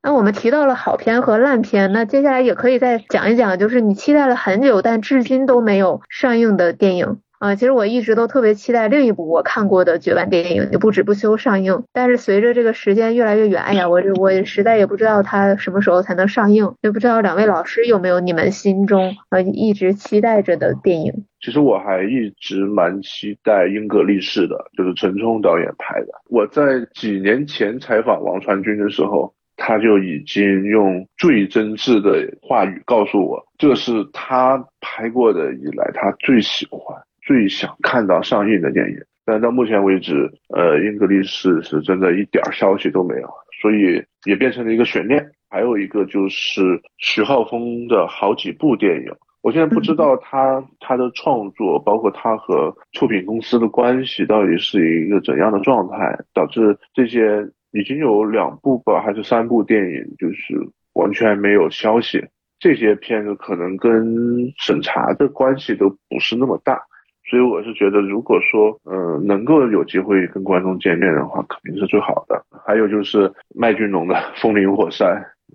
[0.07, 7.55] 那我们提到了好片和烂片，那接下来也可以再讲一讲，就是你期待了很久但至今都没有上映的电影啊。
[7.55, 21.25] 其实我一直都特别期待另一部我看过的绝版电影《不止不休》上映，但是随着这个时间越来越远，哎呀，我这我实在也不知道它什么时候才能上映，也不知道两位老师有没有你们心中呃一直期待着的电影。
[21.41, 26.09] 其实我还一直蛮期待《英格力士》的，就是陈冲导演拍的。
[26.29, 29.33] 我在几年前采访王传君的时候。
[29.57, 38.97] 他就已经用最真挚的话语告诉我，这是他拍过的以来他最喜欢、最想看到上映的电影。
[39.25, 43.29] 但到目前为止，呃，英格力士是真的一点消息都没有，
[43.63, 45.25] 所以也变成了一个悬念。
[45.49, 49.07] 还有一个就是徐浩峰的好几部电影，
[49.41, 57.49] 我现在不知道他他的创作，包括他和出品公司的关系到底是一个怎样的状态，导致这些。
[57.75, 60.55] 已经有两部吧，还是三部电影，就是
[60.93, 62.25] 完全没有消息。
[62.61, 66.81] 这些片子可能跟审查的关系都不是那么大，
[67.29, 72.41] 所以我是觉得，如果说，嗯，能够有机会跟观众见面的话，肯定是最好的。
[72.65, 75.09] 还有就是麦浚龙的《风林火山》，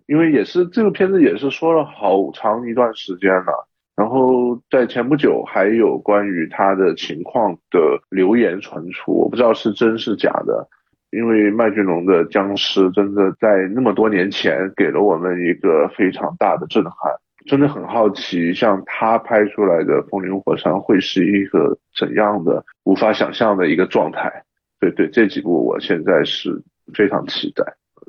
[0.07, 7.79] 因为也是这个片子也是说了好长一段时间了，然后在前不久还有关于他的情况的
[8.09, 10.67] 流言传出，我不知道是真是假的。
[11.11, 17.11] 因为麦浚龙的僵尸真的在那么多年前给了我们一个非常大的震撼，
[17.45, 24.43] 真的很好奇，像他拍出来的《风林火山》会是一个怎样的无法想象的一个状态。
[24.79, 26.61] 对对，这几部我现在是
[26.93, 27.63] 非常期待，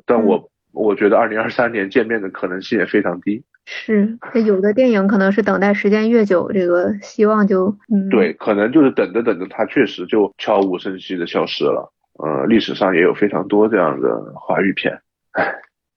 [0.05, 3.43] 但我我觉得二零二三年见面的可能性也非常低。
[3.65, 11.91] 是，有的电影可能是等待时间越久，这个希望就嗯，对，可能就是等着等着，它确实就悄无声息的消失了。
[12.23, 14.93] 呃，历史上也有非常多这样的华语片。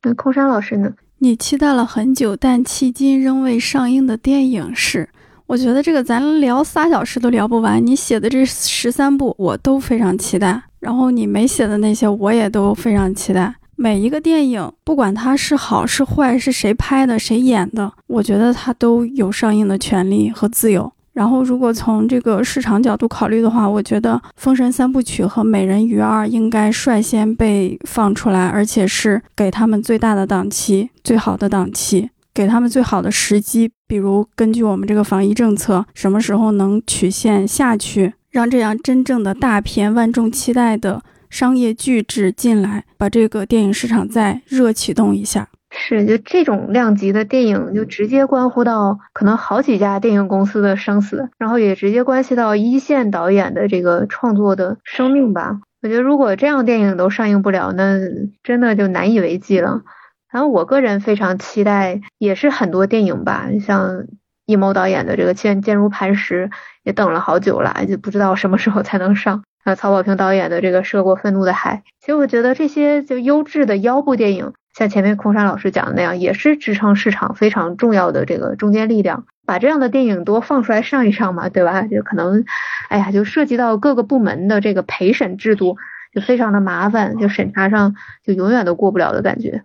[0.03, 0.93] 那空山老师呢？
[1.19, 5.09] 你期待了很久，但迄今仍未上映的电影是？
[5.47, 7.85] 我觉得这个咱聊仨小时都聊不完。
[7.85, 10.63] 你写的这十三部，我都非常期待。
[10.81, 13.55] 然后你没写的那些，我也都非常期待。
[13.77, 20.91] 每一个电影，不管它是好是坏，是谁拍的，谁演的，我觉得它都有上映的权利和自由。
[21.15, 33.71] 然后，如果从这个市场角度考虑的话，我觉得《封神三部曲》和《美人鱼二》应该率先被放出来，而且是给他们最大的档期、最好的档期，给他们最好的时机。
[33.87, 41.01] 比如，根据我们这个防疫政策，什么时候能曲线下去，让这样真正的大片、万众期待的
[41.31, 45.49] 商业巨制进来，把这个电影市场再热启动一下。
[45.77, 55.61] 是，就这种量级的电影，就直接关乎到可能好几家电影公司的生死，然后也直接关系到一线导演的这个创作的生命吧。
[55.83, 57.99] 我觉得如果这样电影都上映不了，那
[58.43, 59.83] 真的就难以为继了。
[60.31, 64.07] 然后我个人非常期待，也是很多电影吧，像
[64.47, 66.49] 易谋导演的这个《坚坚如磐石》，
[66.83, 69.43] 也等了好久了，就不知道什么时候才能上。
[69.65, 79.25] 啊，曹保平导演的这个《涉过愤怒的海》，其实我觉得这些就优质的腰部电影，像前面空山老师讲的那样，也是支撑市场非常重要的这个中坚力量。
[79.47, 81.83] 把这样的电影多放出来上一上嘛，对吧？
[81.83, 82.45] 就可能，
[82.89, 85.77] 哎呀，就涉及到各个部门的这个陪审制度，
[86.15, 89.63] 就非常的麻烦，就审查上就永远都过不了的感觉。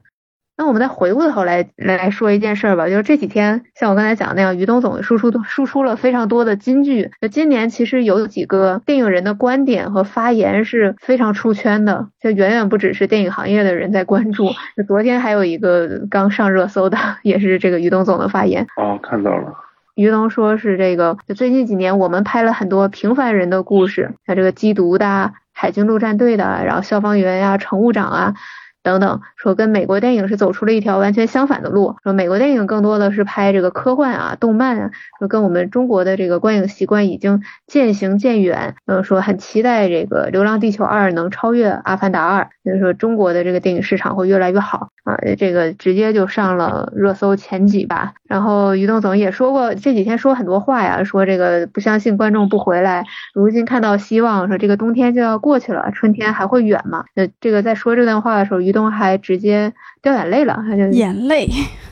[0.60, 7.10] 那我们再回过头来来说一件事儿吧，就是这几天像我刚才讲的那样，于东总输出输出了非常多的金句。
[7.22, 14.50] 那今年其实有几个电影人的观点和发言是非常出圈的，就远远不只是电影行业的人在关注。
[14.76, 18.68] 就昨天还有一个刚上热搜的，也是这个于东总的发言。
[18.76, 19.54] 哦，看到了。
[19.96, 28.34] 于东说是这个，就最近几年我们拍了很多平凡人的故事，像这个缉毒的、海军陆战队的，然后消防员呀、乘务长啊。
[28.82, 31.96] 等等，说跟美国电影是走出了一条完全相反的路。
[32.04, 38.76] 说美国电影更多的是拍这个科幻啊、动漫啊，说跟我们中国的这个观影习惯已经渐行渐远。
[38.86, 45.18] 嗯，说很期待这个《流浪地球二》能超越《阿凡达二》，就是说中国的这个电影市场会越来越好啊。
[45.38, 48.14] 这个直接就上了热搜前几吧。
[48.28, 57.06] 然后于栋总也说过，这几天说很多话呀，说这个不相信观众不回来，如今看到希望，说这个冬天就要过去了，春天还会远吗？
[57.16, 61.50] 呃，这个在说这段话的时候，于东还直接掉眼泪了，他就眼泪，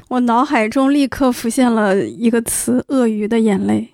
[0.07, 3.89] 我脑海中立刻浮现了一个词：鳄鱼的眼泪。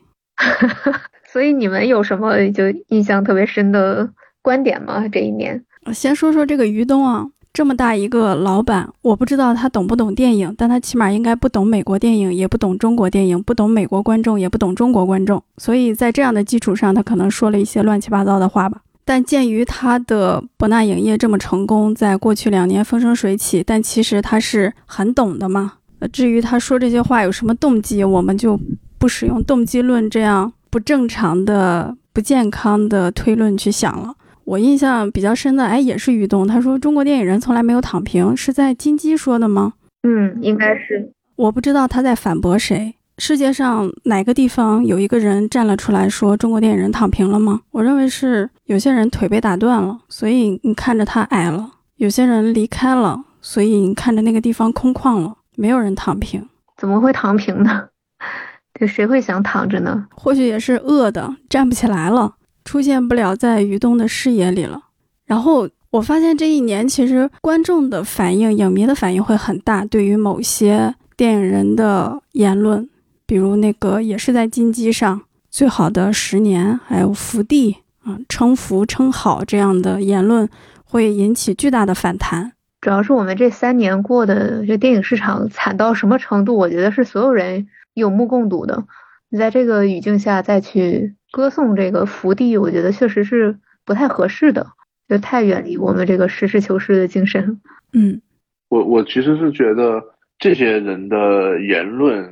[1.32, 4.08] 所以你们有什么就印象特别深的
[4.42, 5.08] 观点吗？
[5.08, 7.26] 这一年，先说说这个于东啊。
[7.54, 15.40] 这么大一个老板，我不知道他懂不懂电影，但他起码应该不懂美国电影，也不懂中国电影，不懂美国观众，也不懂中国观众。
[15.58, 18.82] 所以在这样的基础上，他可能说了一些乱七八糟的话吧。
[19.06, 25.74] 但鉴于他的博纳影业这么成功，在过去两年风生水起，但其实他是很懂的嘛。
[26.12, 28.60] 至于他说这些话有什么动机，我们就
[28.98, 34.14] 不使用动机论这样不正常的、不健康的推论去想了。
[34.46, 36.46] 我印象比较深的，哎，也是于东。
[36.46, 39.74] 他说中国电影人从来没有躺平，是在金鸡说的吗？
[40.04, 41.12] 嗯，应该是。
[41.38, 42.96] 我不知道他在反驳谁。
[43.18, 47.62] 世界上哪个地方有一个人站了出来说中国电影人躺平了吗？
[47.72, 55.36] 我认为是有些人腿被打断了，所以你看着他矮了；有些人离开了，所以你看着那个地方空旷了。
[55.56, 57.90] 没有人躺平，怎么会躺平呢？
[58.74, 60.08] 这谁会想躺着呢？
[60.16, 62.34] 或许也是饿的，站不起来了。
[62.66, 64.82] 出现不了在于东的视野里了。
[65.26, 72.90] 然后我发现这一年其实观众的反应、影迷的反应会很大，对于某些电影人的言论，
[73.26, 80.48] 比如那个也是在金鸡上最好的十年，还有福地啊称福称好这样的言论，
[80.84, 82.54] 会引起巨大的反弹。
[82.82, 88.86] 主要是我们这三年过的这电影市场惨到什么程度，我觉得是所有人有目共睹的。
[89.30, 91.16] 你在这个语境下再去。
[91.32, 94.68] 歌颂这个福地，我觉得确实是不太合适的，
[95.10, 97.60] 就太远离我们这个实事求是的精神。
[97.92, 98.22] 嗯，
[98.70, 100.00] 我我其实是觉得
[100.38, 102.24] 这些人的言论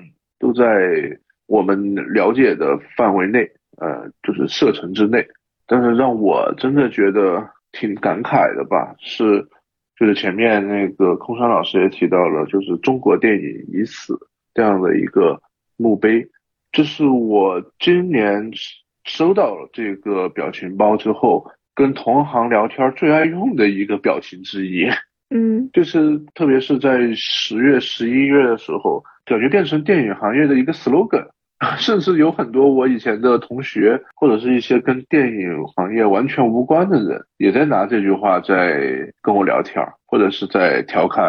[0.42, 5.26] 都在我们了解的范围内，呃，就是射程之内。
[5.66, 9.48] 但是让我真的觉得挺感慨的吧，是
[9.98, 14.20] 就是前面那个空山老师也提到了，就是中国电影已死
[14.54, 15.42] 这样的一个
[15.78, 16.28] 墓碑，
[16.74, 18.52] 这是我今年。
[19.04, 24.88] 收到了这个表情包之后，跟同行聊天最爱用的一个表情之一，
[25.32, 31.28] 嗯，就是特别是在十月、十一月的时候，感觉变成电影行业的一个 slogan，
[31.78, 41.24] 甚至有很多我以前的同学或者是一些跟电影行业完全无关的人，也在拿这句话在跟我聊天，或者是在调侃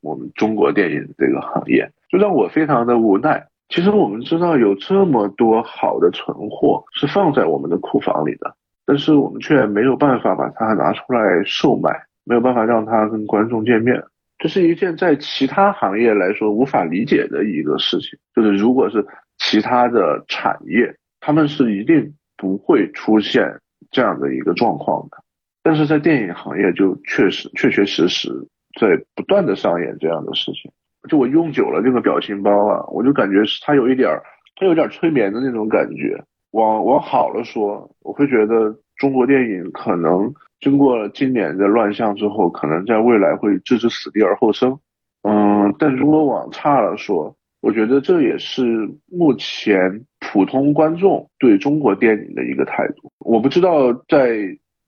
[0.00, 3.46] 我们中国电影这个行业，就让我非常的无奈。
[3.68, 8.54] 其实我们知道有这么多好的存货是放在我们的库房里的，
[8.86, 11.90] 但是我们却没有办法把它拿出来售卖，
[12.24, 14.02] 没有办法让它跟观众见面。
[14.44, 18.10] 这是一件在其他行业来说无法理解的一个事情。
[18.36, 19.02] 就是如果是
[19.38, 23.58] 其他的产业，他们是一定不会出现
[23.90, 25.16] 这样的一个状况的，
[25.62, 28.28] 但是在电影行业就确实确确实实
[28.78, 30.70] 在不断的上演这样的事情。
[31.08, 34.22] 就我用久了这个表情包啊，我就感觉是它有一点儿，
[34.56, 36.22] 它有点催眠的那种感觉。
[36.50, 40.34] 往往好了说，我会觉得中国电影可能
[40.64, 44.78] 经过今年的乱象之后，可能在未来会置之死地而后生。
[45.22, 48.62] 嗯，但如果往差了说，我觉得这也是
[49.10, 53.12] 目前普通观众对中国电影的一个态度。
[53.18, 54.38] 我不知道在，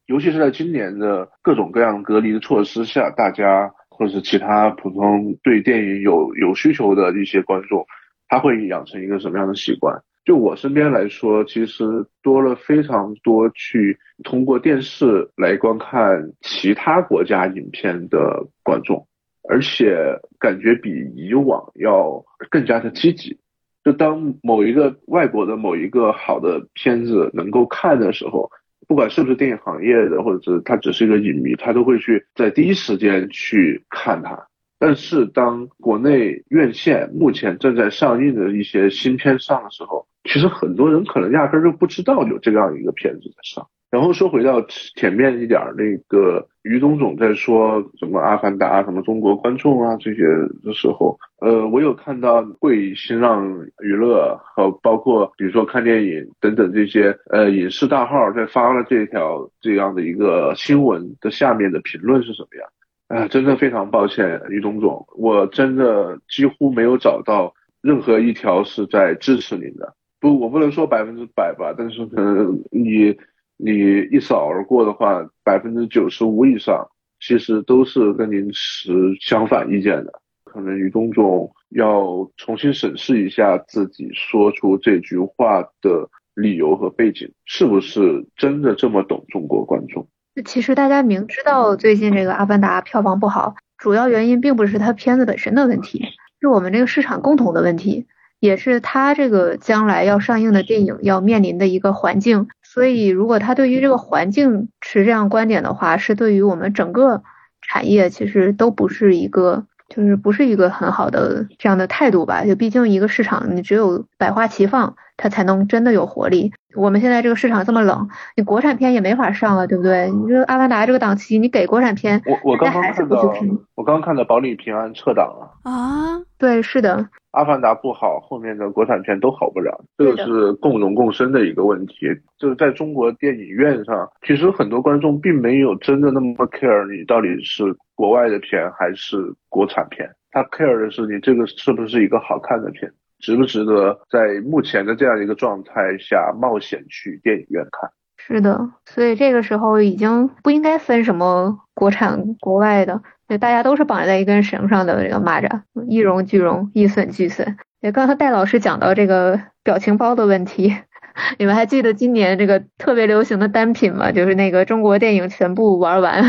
[0.07, 7.85] 尤其是在今年的各种各样隔离的措施下，大家或者其他普通对电影有有需求的一些观众，
[8.29, 10.03] 他会养成一个什么样的习惯？
[10.25, 11.85] 就我身边来说，其实
[12.21, 19.07] 多了非常多去通过电视来观看其他国家影片的观众，
[19.49, 19.97] 而且
[20.41, 23.39] 感觉比以往要更加的积极。
[23.85, 28.51] 就当某一个外国的某一个好的片子能够看的时候，
[28.89, 34.49] 不管是不是电影行业的，或者是他只是一个影迷，他都会去在第一时间去看它。
[34.79, 43.67] 但是当国内院线目前正在上映的一些新片上的时候，其实很多人可能压根就不知道有这样一个片子在上。
[43.89, 44.61] 然后说回到
[44.97, 50.25] 前面一点，那个于总总在说什么《阿凡达》什么中国观众啊这些
[50.65, 53.49] 的时候，呃，我有看到贵新浪
[53.83, 62.69] 娱乐和包括比如说看电影等等这些呃影视大号在发了这条这样的一个新闻的下面的评论是什么样？
[63.09, 69.95] 啊，真的非常抱歉，于总总，我真的几乎没有找到任何一条是在支持您的。
[70.19, 73.17] 不，我不能说百分之百吧，但是可能你
[73.57, 76.89] 你一扫而过的话，百分之九十五以上
[77.21, 80.21] 其实都是跟您持相反意见的。
[80.45, 90.09] 可能于东总要重新审视一下自己说出这句话的理由和背景，是不是真的这么懂中国观众？
[90.45, 96.05] 其实大家明知道最近这个《阿凡达》票房不好，主要原因并不是它片子本身的问题，
[96.41, 98.07] 是我们这个市场共同的问题。
[98.39, 107.23] 也是它这个将来要上映的电影要面临的一个环境，所以如果他对于这个环境持这样观点的话，是对于我们整个
[107.63, 112.45] 产业其实都不是一个，就是不是一个很好的这样的态度吧？
[112.45, 116.53] 就毕竟一个市场，你只有百花齐放，它才能真的有活力。
[116.75, 120.11] 我们现在这个市场这么冷，你国产片也没法上了，对不对？
[120.11, 123.33] 你说《阿凡达》这个档期，你给国产片，我我刚刚看到，
[123.75, 126.21] 我刚刚看到《保你平安》撤档了啊？
[126.37, 127.09] 对，是的。
[127.37, 132.07] 阿凡达不好，后面的国产片都好不了，这个是共荣共生的一个问题。
[132.39, 147.91] 就是在中国电影院上，其实很多观众并没有真的那么 care 你到底是国外的片还是国产片，他 care 的是你这个是不是一个好看的片，值不值得在目前的这样一个状态下冒险去电影院看。
[148.17, 157.57] 是的，所以这个时候已经不应该分什么国产国外的，就大家都是绑在一根绳上的这个蚂蚱，一荣俱荣，一损俱损。
[157.81, 160.75] 也刚才戴老师讲到这个表情包的问题，
[161.39, 164.11] 你们还记得今年这个特别流行的单品吗？
[164.13, 166.25] 就是那个中国电影全部玩完，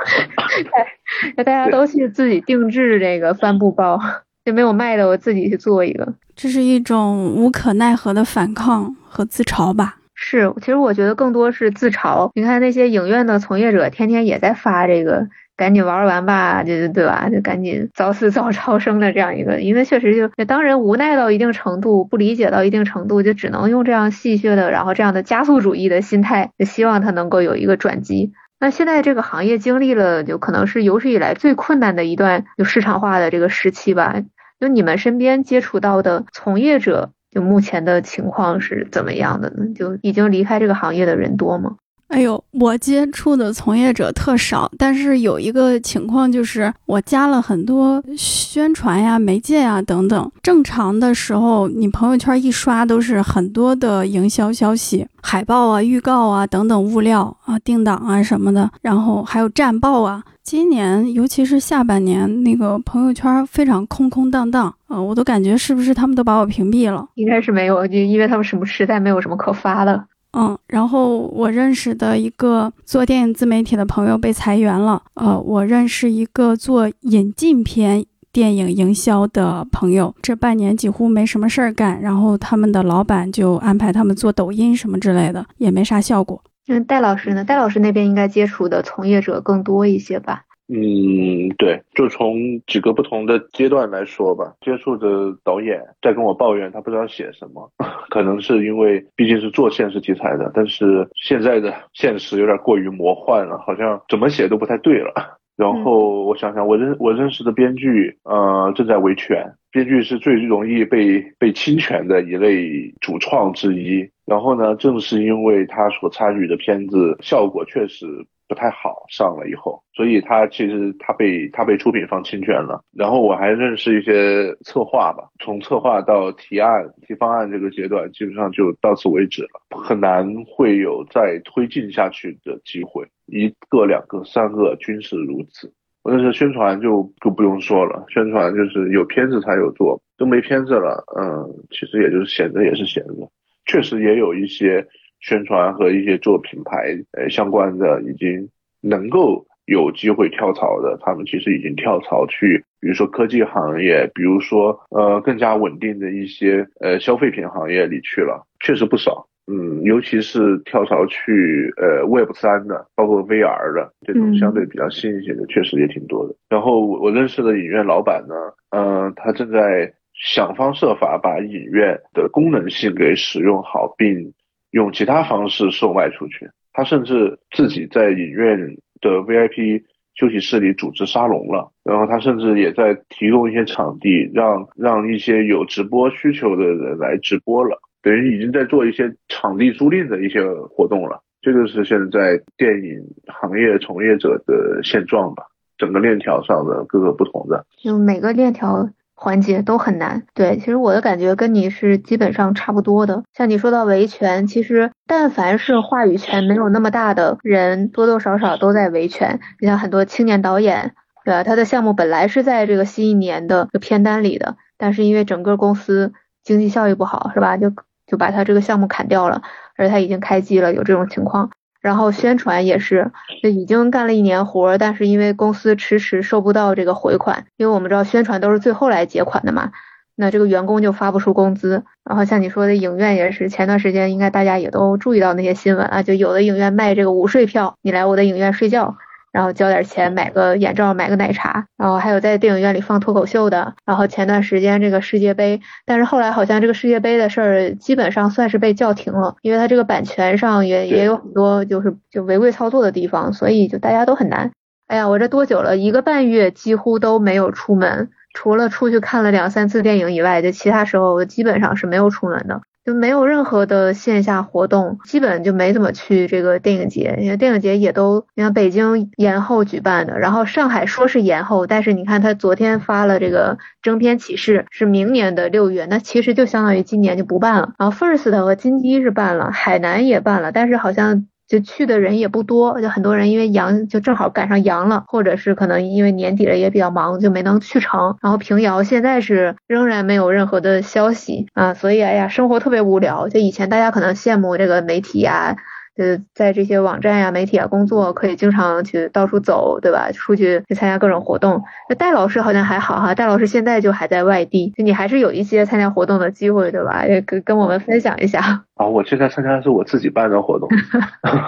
[1.36, 3.98] 那大家都去自己定制这个帆布包，
[4.44, 6.14] 就没有卖的，我自己去做一个。
[6.36, 9.96] 这是一种无可奈何的反抗和自嘲吧。
[10.14, 12.30] 是，其实我觉得更多是自嘲。
[12.34, 15.26] 你看那些影院的从业者，天天也在发这个
[15.56, 17.28] “赶紧玩完吧”，就就对吧？
[17.30, 28.32] 就赶紧早死早超生的这样一个，因为确实就当人无奈到一定程度，不理解到一定程度，就只能用这样戏谑的，然后这样的加速主义的心态，就希望他能够有一个转机。
[28.58, 34.22] 那现在这个行业经历了，就可能是有史以来最困难的一段就市场化的这个时期吧。
[34.60, 37.10] 就你们身边接触到的从业者。
[37.34, 39.74] 就目前的情况是怎么样的呢？
[39.74, 41.74] 就已经离开这个行业的人多吗？
[42.08, 50.30] 哎呦，我接触的从业者特少，但是有一个情况就是我加了很多宣传呀、媒介呀等等。
[50.40, 60.22] 正常的时候，你朋友圈一刷都是很多的营销消息、海报啊、预告啊等等物料啊、定档啊什么的，然后还有战报啊。
[60.44, 67.08] 今年尤其是下半年，那个朋友圈非常空空荡荡啊，我都感觉是不是他们都把我屏蔽了？
[67.14, 70.04] 应该是没有，就因为他们什么实在没有什么可发的。
[70.36, 75.00] 嗯，然后我认识的一个做电影自媒体的朋友被裁员了。
[75.14, 86.42] 呃，我认识一个做引进片电影营销的朋友，这半年几乎没什么事儿干，然后他们的老板就安排他们做抖音什么之类的，也没啥效果。
[86.66, 87.44] 那戴老师呢？
[87.44, 90.42] 戴老师那边应该接触的从业者更多一些吧？
[90.68, 92.34] 嗯，对，就从
[92.66, 94.54] 几个不同的阶段来说吧。
[94.62, 97.70] 接触的导演在跟我抱怨，他不知道写什么，
[98.08, 105.38] 可能是因为毕竟是做现实题材的，但是现在的现实有点过于魔幻了，好像怎么写都不太对了。
[105.56, 109.52] 然后我想想，我认我认识的编剧，呃，正在维权。
[109.70, 114.08] 编剧是最容易被被侵权的一类主创之一。
[114.24, 118.06] 然后呢，正是因为他所参与的片子效果确实
[118.48, 122.82] 不太好，上了以后，所以他其实他被他被出品方侵权了。
[122.96, 133.06] 然后我还认识一些策划吧，从策划到提案提方案这个阶段，基本上就到此为止了，很难会有再推进下去的机会。
[133.26, 135.72] 一个、两个、三个均是如此。
[136.02, 143.30] 我认识宣传就就不用说了，宣传就是有片子才有做，都没片子了，嗯，其实也就是闲着也是闲着。
[143.64, 144.86] 确实也有一些
[145.26, 148.46] 宣传和一些做品牌呃相关的，已经
[148.82, 159.26] 能够有机会跳槽的，他们其实已经跳槽去，比如说科技行业，比如说呃更加稳定的一些呃消费品行业里去了，确实不少。
[159.46, 166.34] 嗯，尤其是跳槽去呃 Web 三的，包括 VR 的这种相对比较新一些的，确实也挺多的。
[166.50, 168.34] 然后我认识的影院老板呢，
[168.70, 174.32] 嗯，他正在想方设法把影院的功能性给使用好，并
[174.74, 176.50] 用其他方式售卖出去。
[176.72, 178.58] 他甚至自己在影院
[179.00, 179.82] 的 VIP
[180.16, 187.80] 休息室里组织沙龙了，然后他甚至也在提供一些场地，让让一些有直播需求的人来直播了。
[188.02, 195.44] 等于已经在做一些场地租赁的一些活动了，这就是现在电影行业从业者的现状吧。
[195.76, 200.24] 整个链条上的各个不同的，就每个链条环节都很难。
[200.34, 203.22] 对，其实我的感觉跟你是基本上差不多的。
[203.32, 209.40] 像你说到维权，其实但凡是话语权没有那么大的人，多多少少都在维权。
[209.60, 210.94] 你像很多青年导演，
[211.24, 211.44] 对吧？
[211.44, 216.12] 他的项目本来是在这个新一年的片单里的，但是因为整个公司
[216.42, 217.56] 经济效益不好，是吧？
[217.56, 217.70] 就
[218.06, 219.42] 就把他这个项目砍掉了，
[219.76, 221.50] 而他已经开机了，有这种情况。
[221.84, 223.12] 然后宣传也是，
[223.42, 229.70] 就已经干了一年活，但是因为公司迟迟收不到这个回款，因为我们知道宣传都是最后来结款的嘛，
[230.16, 231.84] 那这个员工就发不出工资。
[232.02, 238.96] 然后像你说的影院也是，前段时间应该大家也都注意到那些新闻啊，就有的影院卖这个午睡票，你来我的影院睡觉。
[239.34, 243.74] 然后交点钱买个眼罩，买个奶茶，然后还有在电影院里放脱口秀的。
[243.84, 254.52] 然后前段时间这个世界杯，但是后来好像这个世界杯的事儿基本上算是被叫停了，因为它这个版权上也也有很多就是就违规操作的地方，所以就大家都很难。
[254.86, 255.76] 哎呀，我这多久了？
[255.76, 262.60] 一个半月几乎都没有出门，除了出去看了两三次电影以外，就其他时候基本上是没有出门的。
[262.84, 277.72] 就没有任何的线下活动，基本就没怎么去这个电影节，因为电影节也都，你看北京延后举办的，然后上海说是延后，但是你看他昨天发了这个征片启事，是明年的六月，那其实就相当于今年就不办了。
[277.78, 281.26] 然后 First 和金鸡是办了，海南也办了，但是好像。
[281.46, 288.16] 就去的人也不多，就很多人因为阳就正好赶上阳了，或者是可能因为年底了也比较忙，就没能去成。
[288.22, 293.28] 然后平遥现在是仍然没有任何的消息啊，所以哎呀，生活特别无聊。
[293.28, 295.56] 就以前大家可能羡慕这个媒体呀。
[295.96, 296.02] 就
[296.34, 300.10] 在这些网站呀、媒体啊工作，可以经常去到处走，对吧？
[300.12, 301.62] 出去去参加各种活动。
[301.88, 307.06] 那戴老师好像还好哈，戴老师现在就还在外地，就你还是有一些参加活动的机会，对吧？
[307.06, 308.64] 也跟跟我们分享一下。
[308.74, 310.68] 啊，我现在参加的是我自己办的活动。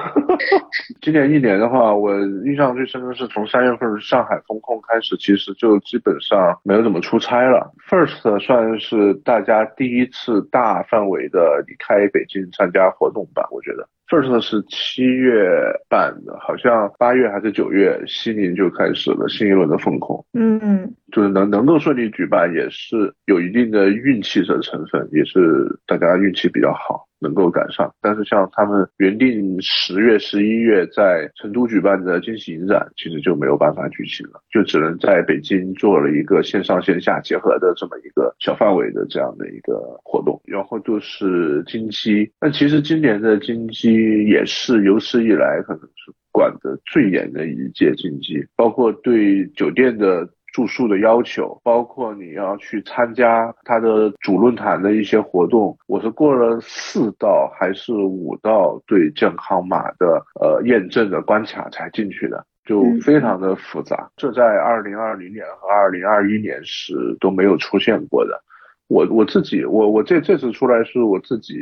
[1.00, 2.14] 今年一年的话，我
[2.44, 7.72] 印象最深的是从三月份上海封控开始，其实就基本上没有怎么出差了。
[7.88, 13.88] First 算是大家第一次大范围的离开北京参加活动吧，我觉得。
[14.08, 15.50] First 是七月
[15.88, 20.24] 办的，好像八月还是九月，西宁就开始了新一轮的风控。
[20.32, 25.40] 嗯，就是能能够顺利举办，也是有一定的运气的成分，也是
[25.86, 27.06] 大家运气比较好。
[27.18, 40.38] 能够赶上，但是像他们原定十月、十一月在成都举办的惊喜影展，其实就没有办法举行了，就只能在北京做了一个线上线下结合的这么一个小范围的这样的一个活动。
[40.44, 43.94] 然后就是金鸡，那其实今年的金鸡
[44.26, 50.28] 也是有史以来可能是管的最严的一届金鸡，包括对酒店的。
[50.56, 64.10] 住宿的要求，包括你要去参加他的主论坛的一些活动，我是过了四道还是五道对健康码的呃验证的关卡才进去的，就非常的复杂。
[64.16, 68.42] 这在二零二零年和二零二一年是都没有出现过的。
[68.88, 71.60] 我我自己，我我这这次出来是我自己，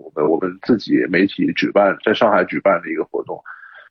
[0.00, 3.42] 我们我们自己媒体举办在上海举办的一个活动。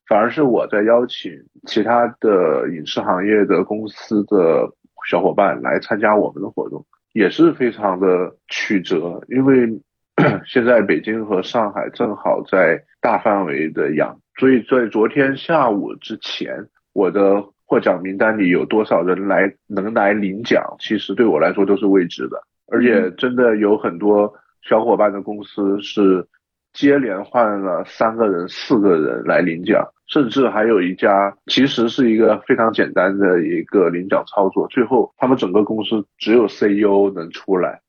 [0.10, 1.32] 反而是我在邀请
[1.68, 4.68] 其他的影视行业的公司的
[5.07, 6.84] 小伙伴来参加我们的活动，
[7.14, 9.70] 也是非常的曲折，因为
[10.47, 22.41] 现在北京和上海正好在大范围的阳，所以在昨天下午之前，我的获奖名单里有多少人来能来领奖，其实对我来说都是未知的，
[22.72, 24.34] 而且真的有很多
[24.64, 26.28] 小伙伴的公司是。
[26.74, 37.82] 接连换了三个人、四个人来领奖，甚至还有一家其实是一个非常简单的一个领奖操作，最后他们整个公司只有 CEO 能出来，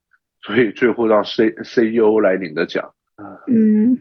[0.42, 2.92] 所以最后让 C CEO 来领的奖。
[3.46, 3.98] 嗯，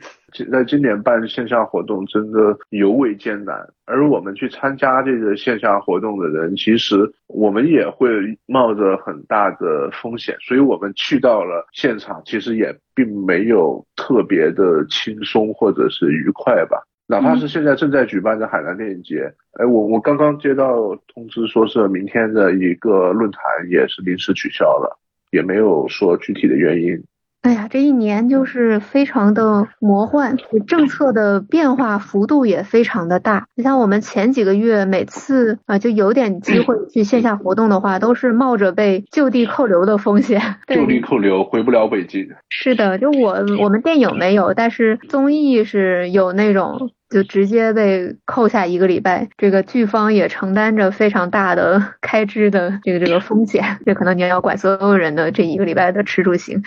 [0.51, 6.95] 在今年办线下活动真的尤为艰难，而我们去参加这个线下活动的人，其实
[7.27, 8.09] 我们也会
[8.45, 16.81] 冒着很大的风险，所以我们去到了现场，其实也并没有特别的轻松或者是愉快吧。
[17.07, 24.99] 哪怕是现在正在举办的海南电影节，哎，我我刚刚接到通知，说是明天的一个论坛也是临时取消了，
[25.31, 27.03] 也没有说具体的原因。
[27.41, 30.35] 哎呀，这一年就是非常的魔幻，
[30.67, 33.47] 政策的变化幅度也非常的大。
[33.55, 40.41] 你像我们前几个月，每次啊就有点机会去线下活动的话，都是冒着被就地扣留的风险。
[40.67, 42.27] 就地扣留，回不了北京。
[42.49, 56.61] 是的，就我我们电影没有，但是综艺是有那种就直接被扣下一个礼拜，这个剧方也承担着非常大的开支的这个这个风险，这可能你要管所有人的这一个礼拜的吃住行。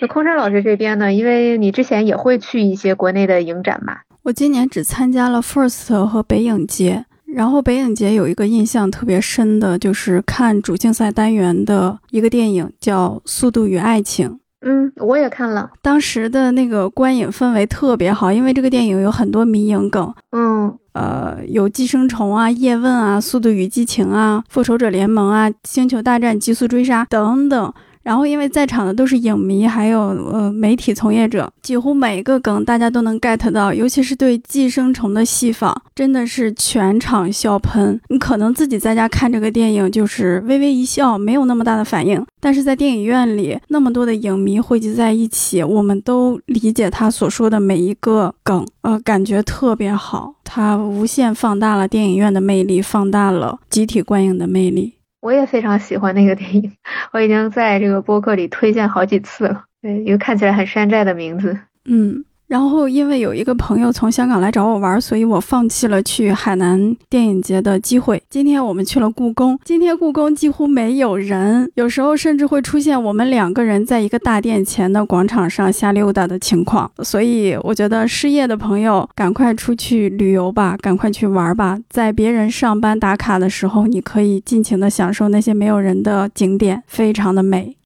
[0.00, 1.12] 那空山老师这边呢？
[1.12, 3.98] 因为你之前也会去一些国内的影展嘛。
[4.22, 14.28] 我今年只参加了 First 和北影节，然后北影节有一个印象特别深的，就是看主竞赛单元的一个电影叫《速度与爱情》。
[14.62, 20.12] 嗯，我也看了，当时的那个观影氛围特别好，因为这个电影有很多迷影梗。
[20.32, 27.72] 嗯，呃，有寄生虫啊、叶问啊、速度与激情啊、复仇者联盟啊、星球大战、极速追杀等等。
[28.06, 30.00] 然后，因为在场的都是影迷，还有
[30.32, 38.00] 呃媒体从业者，几乎每一个梗大家都能 get 到，尤其是对寄生虫的戏仿，真的是全场笑喷。
[38.08, 54.92] 你可能自己在家看这个电影，就是微微一笑，没有那么大的反应，但是在电影院里，那么多的影迷汇集在一起，我们都理解他所说的每一个梗，呃，感觉特别好，它无限放大了电影院的魅力，放大了集体观影的魅力。
[55.26, 56.76] 我也非常喜欢那个电影，
[57.12, 59.64] 我已经在这个播客里推荐好几次了。
[59.82, 62.24] 对，一个看起来很山寨的名字，嗯。
[62.48, 68.22] 然后，因为有一个朋友从香港来找我玩，所以我放弃了去海南电影节的机会。
[68.30, 76.88] 今天我们去了故宫，今天故宫几乎没有人，有时候甚至会出现我们两个人在一个大殿前的广场上瞎溜达的情况。
[77.02, 81.76] 所以，我觉得失业的朋友赶快出去旅游吧，赶快去玩吧。
[81.90, 87.76] 在别人上班打卡的时候，你可以尽情的享受那些没有人的景点，非常的美。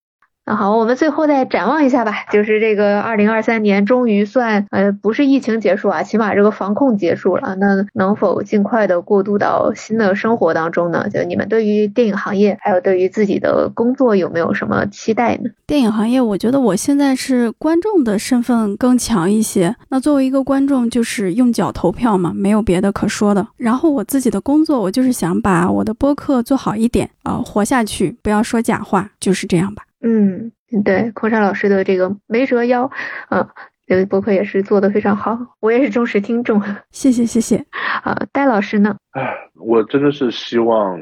[0.57, 2.13] 好，我们最后再展望一下吧。
[2.33, 7.57] 就是这个二零二三年终于算呃不是疫情结束啊，起码这个防控结束了。
[7.57, 11.09] 那能否尽快的过渡到新的生活当中呢？
[11.11, 15.51] 就你们对于电影行业还有对于自己的工作有没有什么期待呢？
[15.67, 19.75] 电影行业，我觉得我现在是观众的身份更强一些。
[19.89, 23.47] 那作为一个观众，就是用脚投票嘛，没有别的可说的。
[23.57, 29.83] 然后我自己的工作，我就是想把我的播客做好一点啊，活下去，不要说假话，就是这样吧。
[30.03, 32.91] 嗯，对，空山老师的这个没折腰，
[33.29, 33.47] 嗯，
[33.87, 37.57] 这个博客也是做的非常好，我也是忠实听众，谢谢谢谢。
[38.03, 38.97] 啊，戴老师呢？
[39.11, 40.99] 哎，我真的是希望，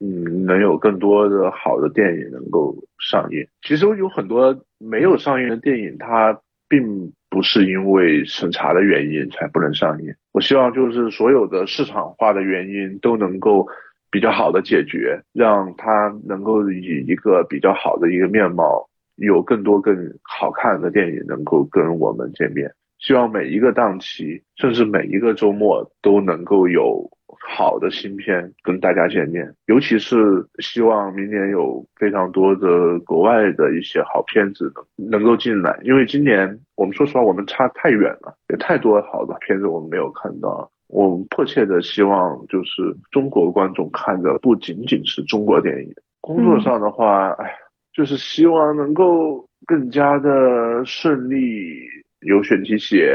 [0.00, 3.44] 嗯，能有更多的好的电影能够上映。
[3.62, 6.38] 其实有很多没有上映的电影，它
[6.68, 10.14] 并不是因为审查的原因才不能上映。
[10.32, 13.66] 我希望就是所有的市场化的原因都能够。
[14.10, 22.72] 比较好的解决，让它能够以一个比较好的一个面貌，有更多更好看的电影能够跟我们见面。
[22.98, 27.10] 希望每一个档期，甚至每一个周末都能够有
[27.46, 29.54] 好的新片跟大家见面。
[29.66, 30.16] 尤其是
[30.60, 40.70] 希望明年有非常多的国外的一些好片子能能够进来，因为今年我们说实话，我们差太远了，有太多好的片子我们没有看到。
[40.88, 45.92] 我们迫切的希望，就是中国观众看的不仅仅是中国电影。
[46.20, 47.52] 工作上的话，哎，
[47.92, 51.76] 就是希望能够更加的顺利，
[52.20, 53.14] 有选题写，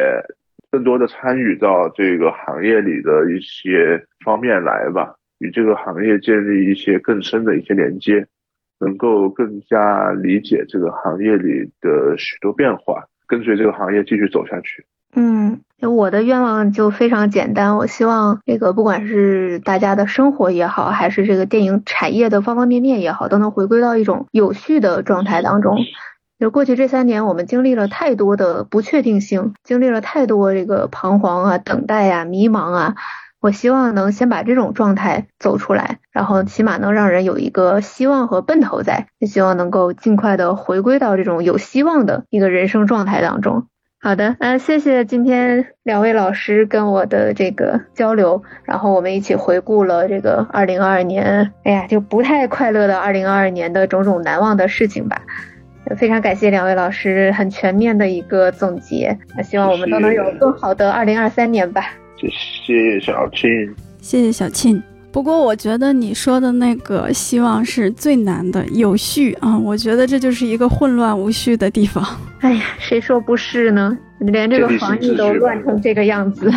[0.69, 8.25] 更多的参与到这个行业里的一些方面来吧，与这个行业建立一些更深的一些连接，
[8.79, 14.85] 能够更加理解这个行业里的许多变化，跟随这个行业继续走下去。
[15.13, 25.77] 嗯，我的愿望就非常简单，我希望这个不管是大家的生活也好，还是这个电影产业的方方面面也好，都能回归到一种有序的状态当中。
[26.39, 32.95] 就过去这三年，我们经历了太多的不确定性，经历了太多这个彷徨啊、等待啊、迷茫啊。
[33.39, 39.07] 我希望能先把这种状态走出来，然后起码能让人有一个希望和奔头在。
[39.19, 43.65] 也希望能够尽快的回归到这种有希望的一个人生状态当中。
[44.03, 55.21] 好的，那谢谢今天两位老师跟我的这个交流，然后我们一起回顾了这个二零二二年，哎呀，就不太快乐的二零二二年的种种难忘的事情吧。
[55.97, 61.93] 非常感谢两位老师很全面的一个总结，那希望我们都能有更好的二零二三年吧。
[62.17, 63.49] 谢谢小庆，
[63.99, 64.81] 谢谢小庆。
[65.11, 72.03] 不过我觉得你说的那个希望是最难的，有序啊，我觉得这就是一个混乱无序的地方。
[72.39, 73.97] 哎呀，谁说不是呢？
[74.19, 76.49] 连这个防疫都乱成这个样子，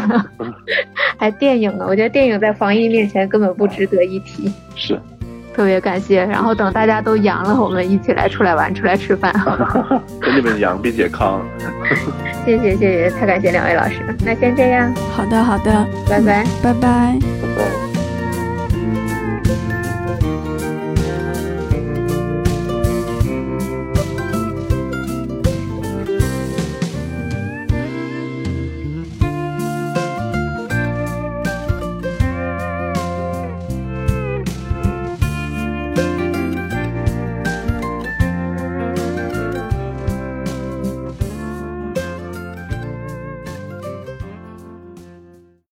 [1.19, 1.85] 还电影呢？
[1.89, 4.53] 我觉得电影在防疫面前根本不值得一提。
[4.77, 4.99] 是。
[5.55, 9.33] 特别感谢，然后等大家都阳了，我们一起来出来玩，出来吃饭。
[10.21, 11.41] 跟你们阳并且康。
[12.45, 14.93] 谢谢谢谢，太感谢两位老师，那先这样。
[15.13, 17.19] 好的好的，拜拜拜拜拜
[17.57, 17.74] 拜。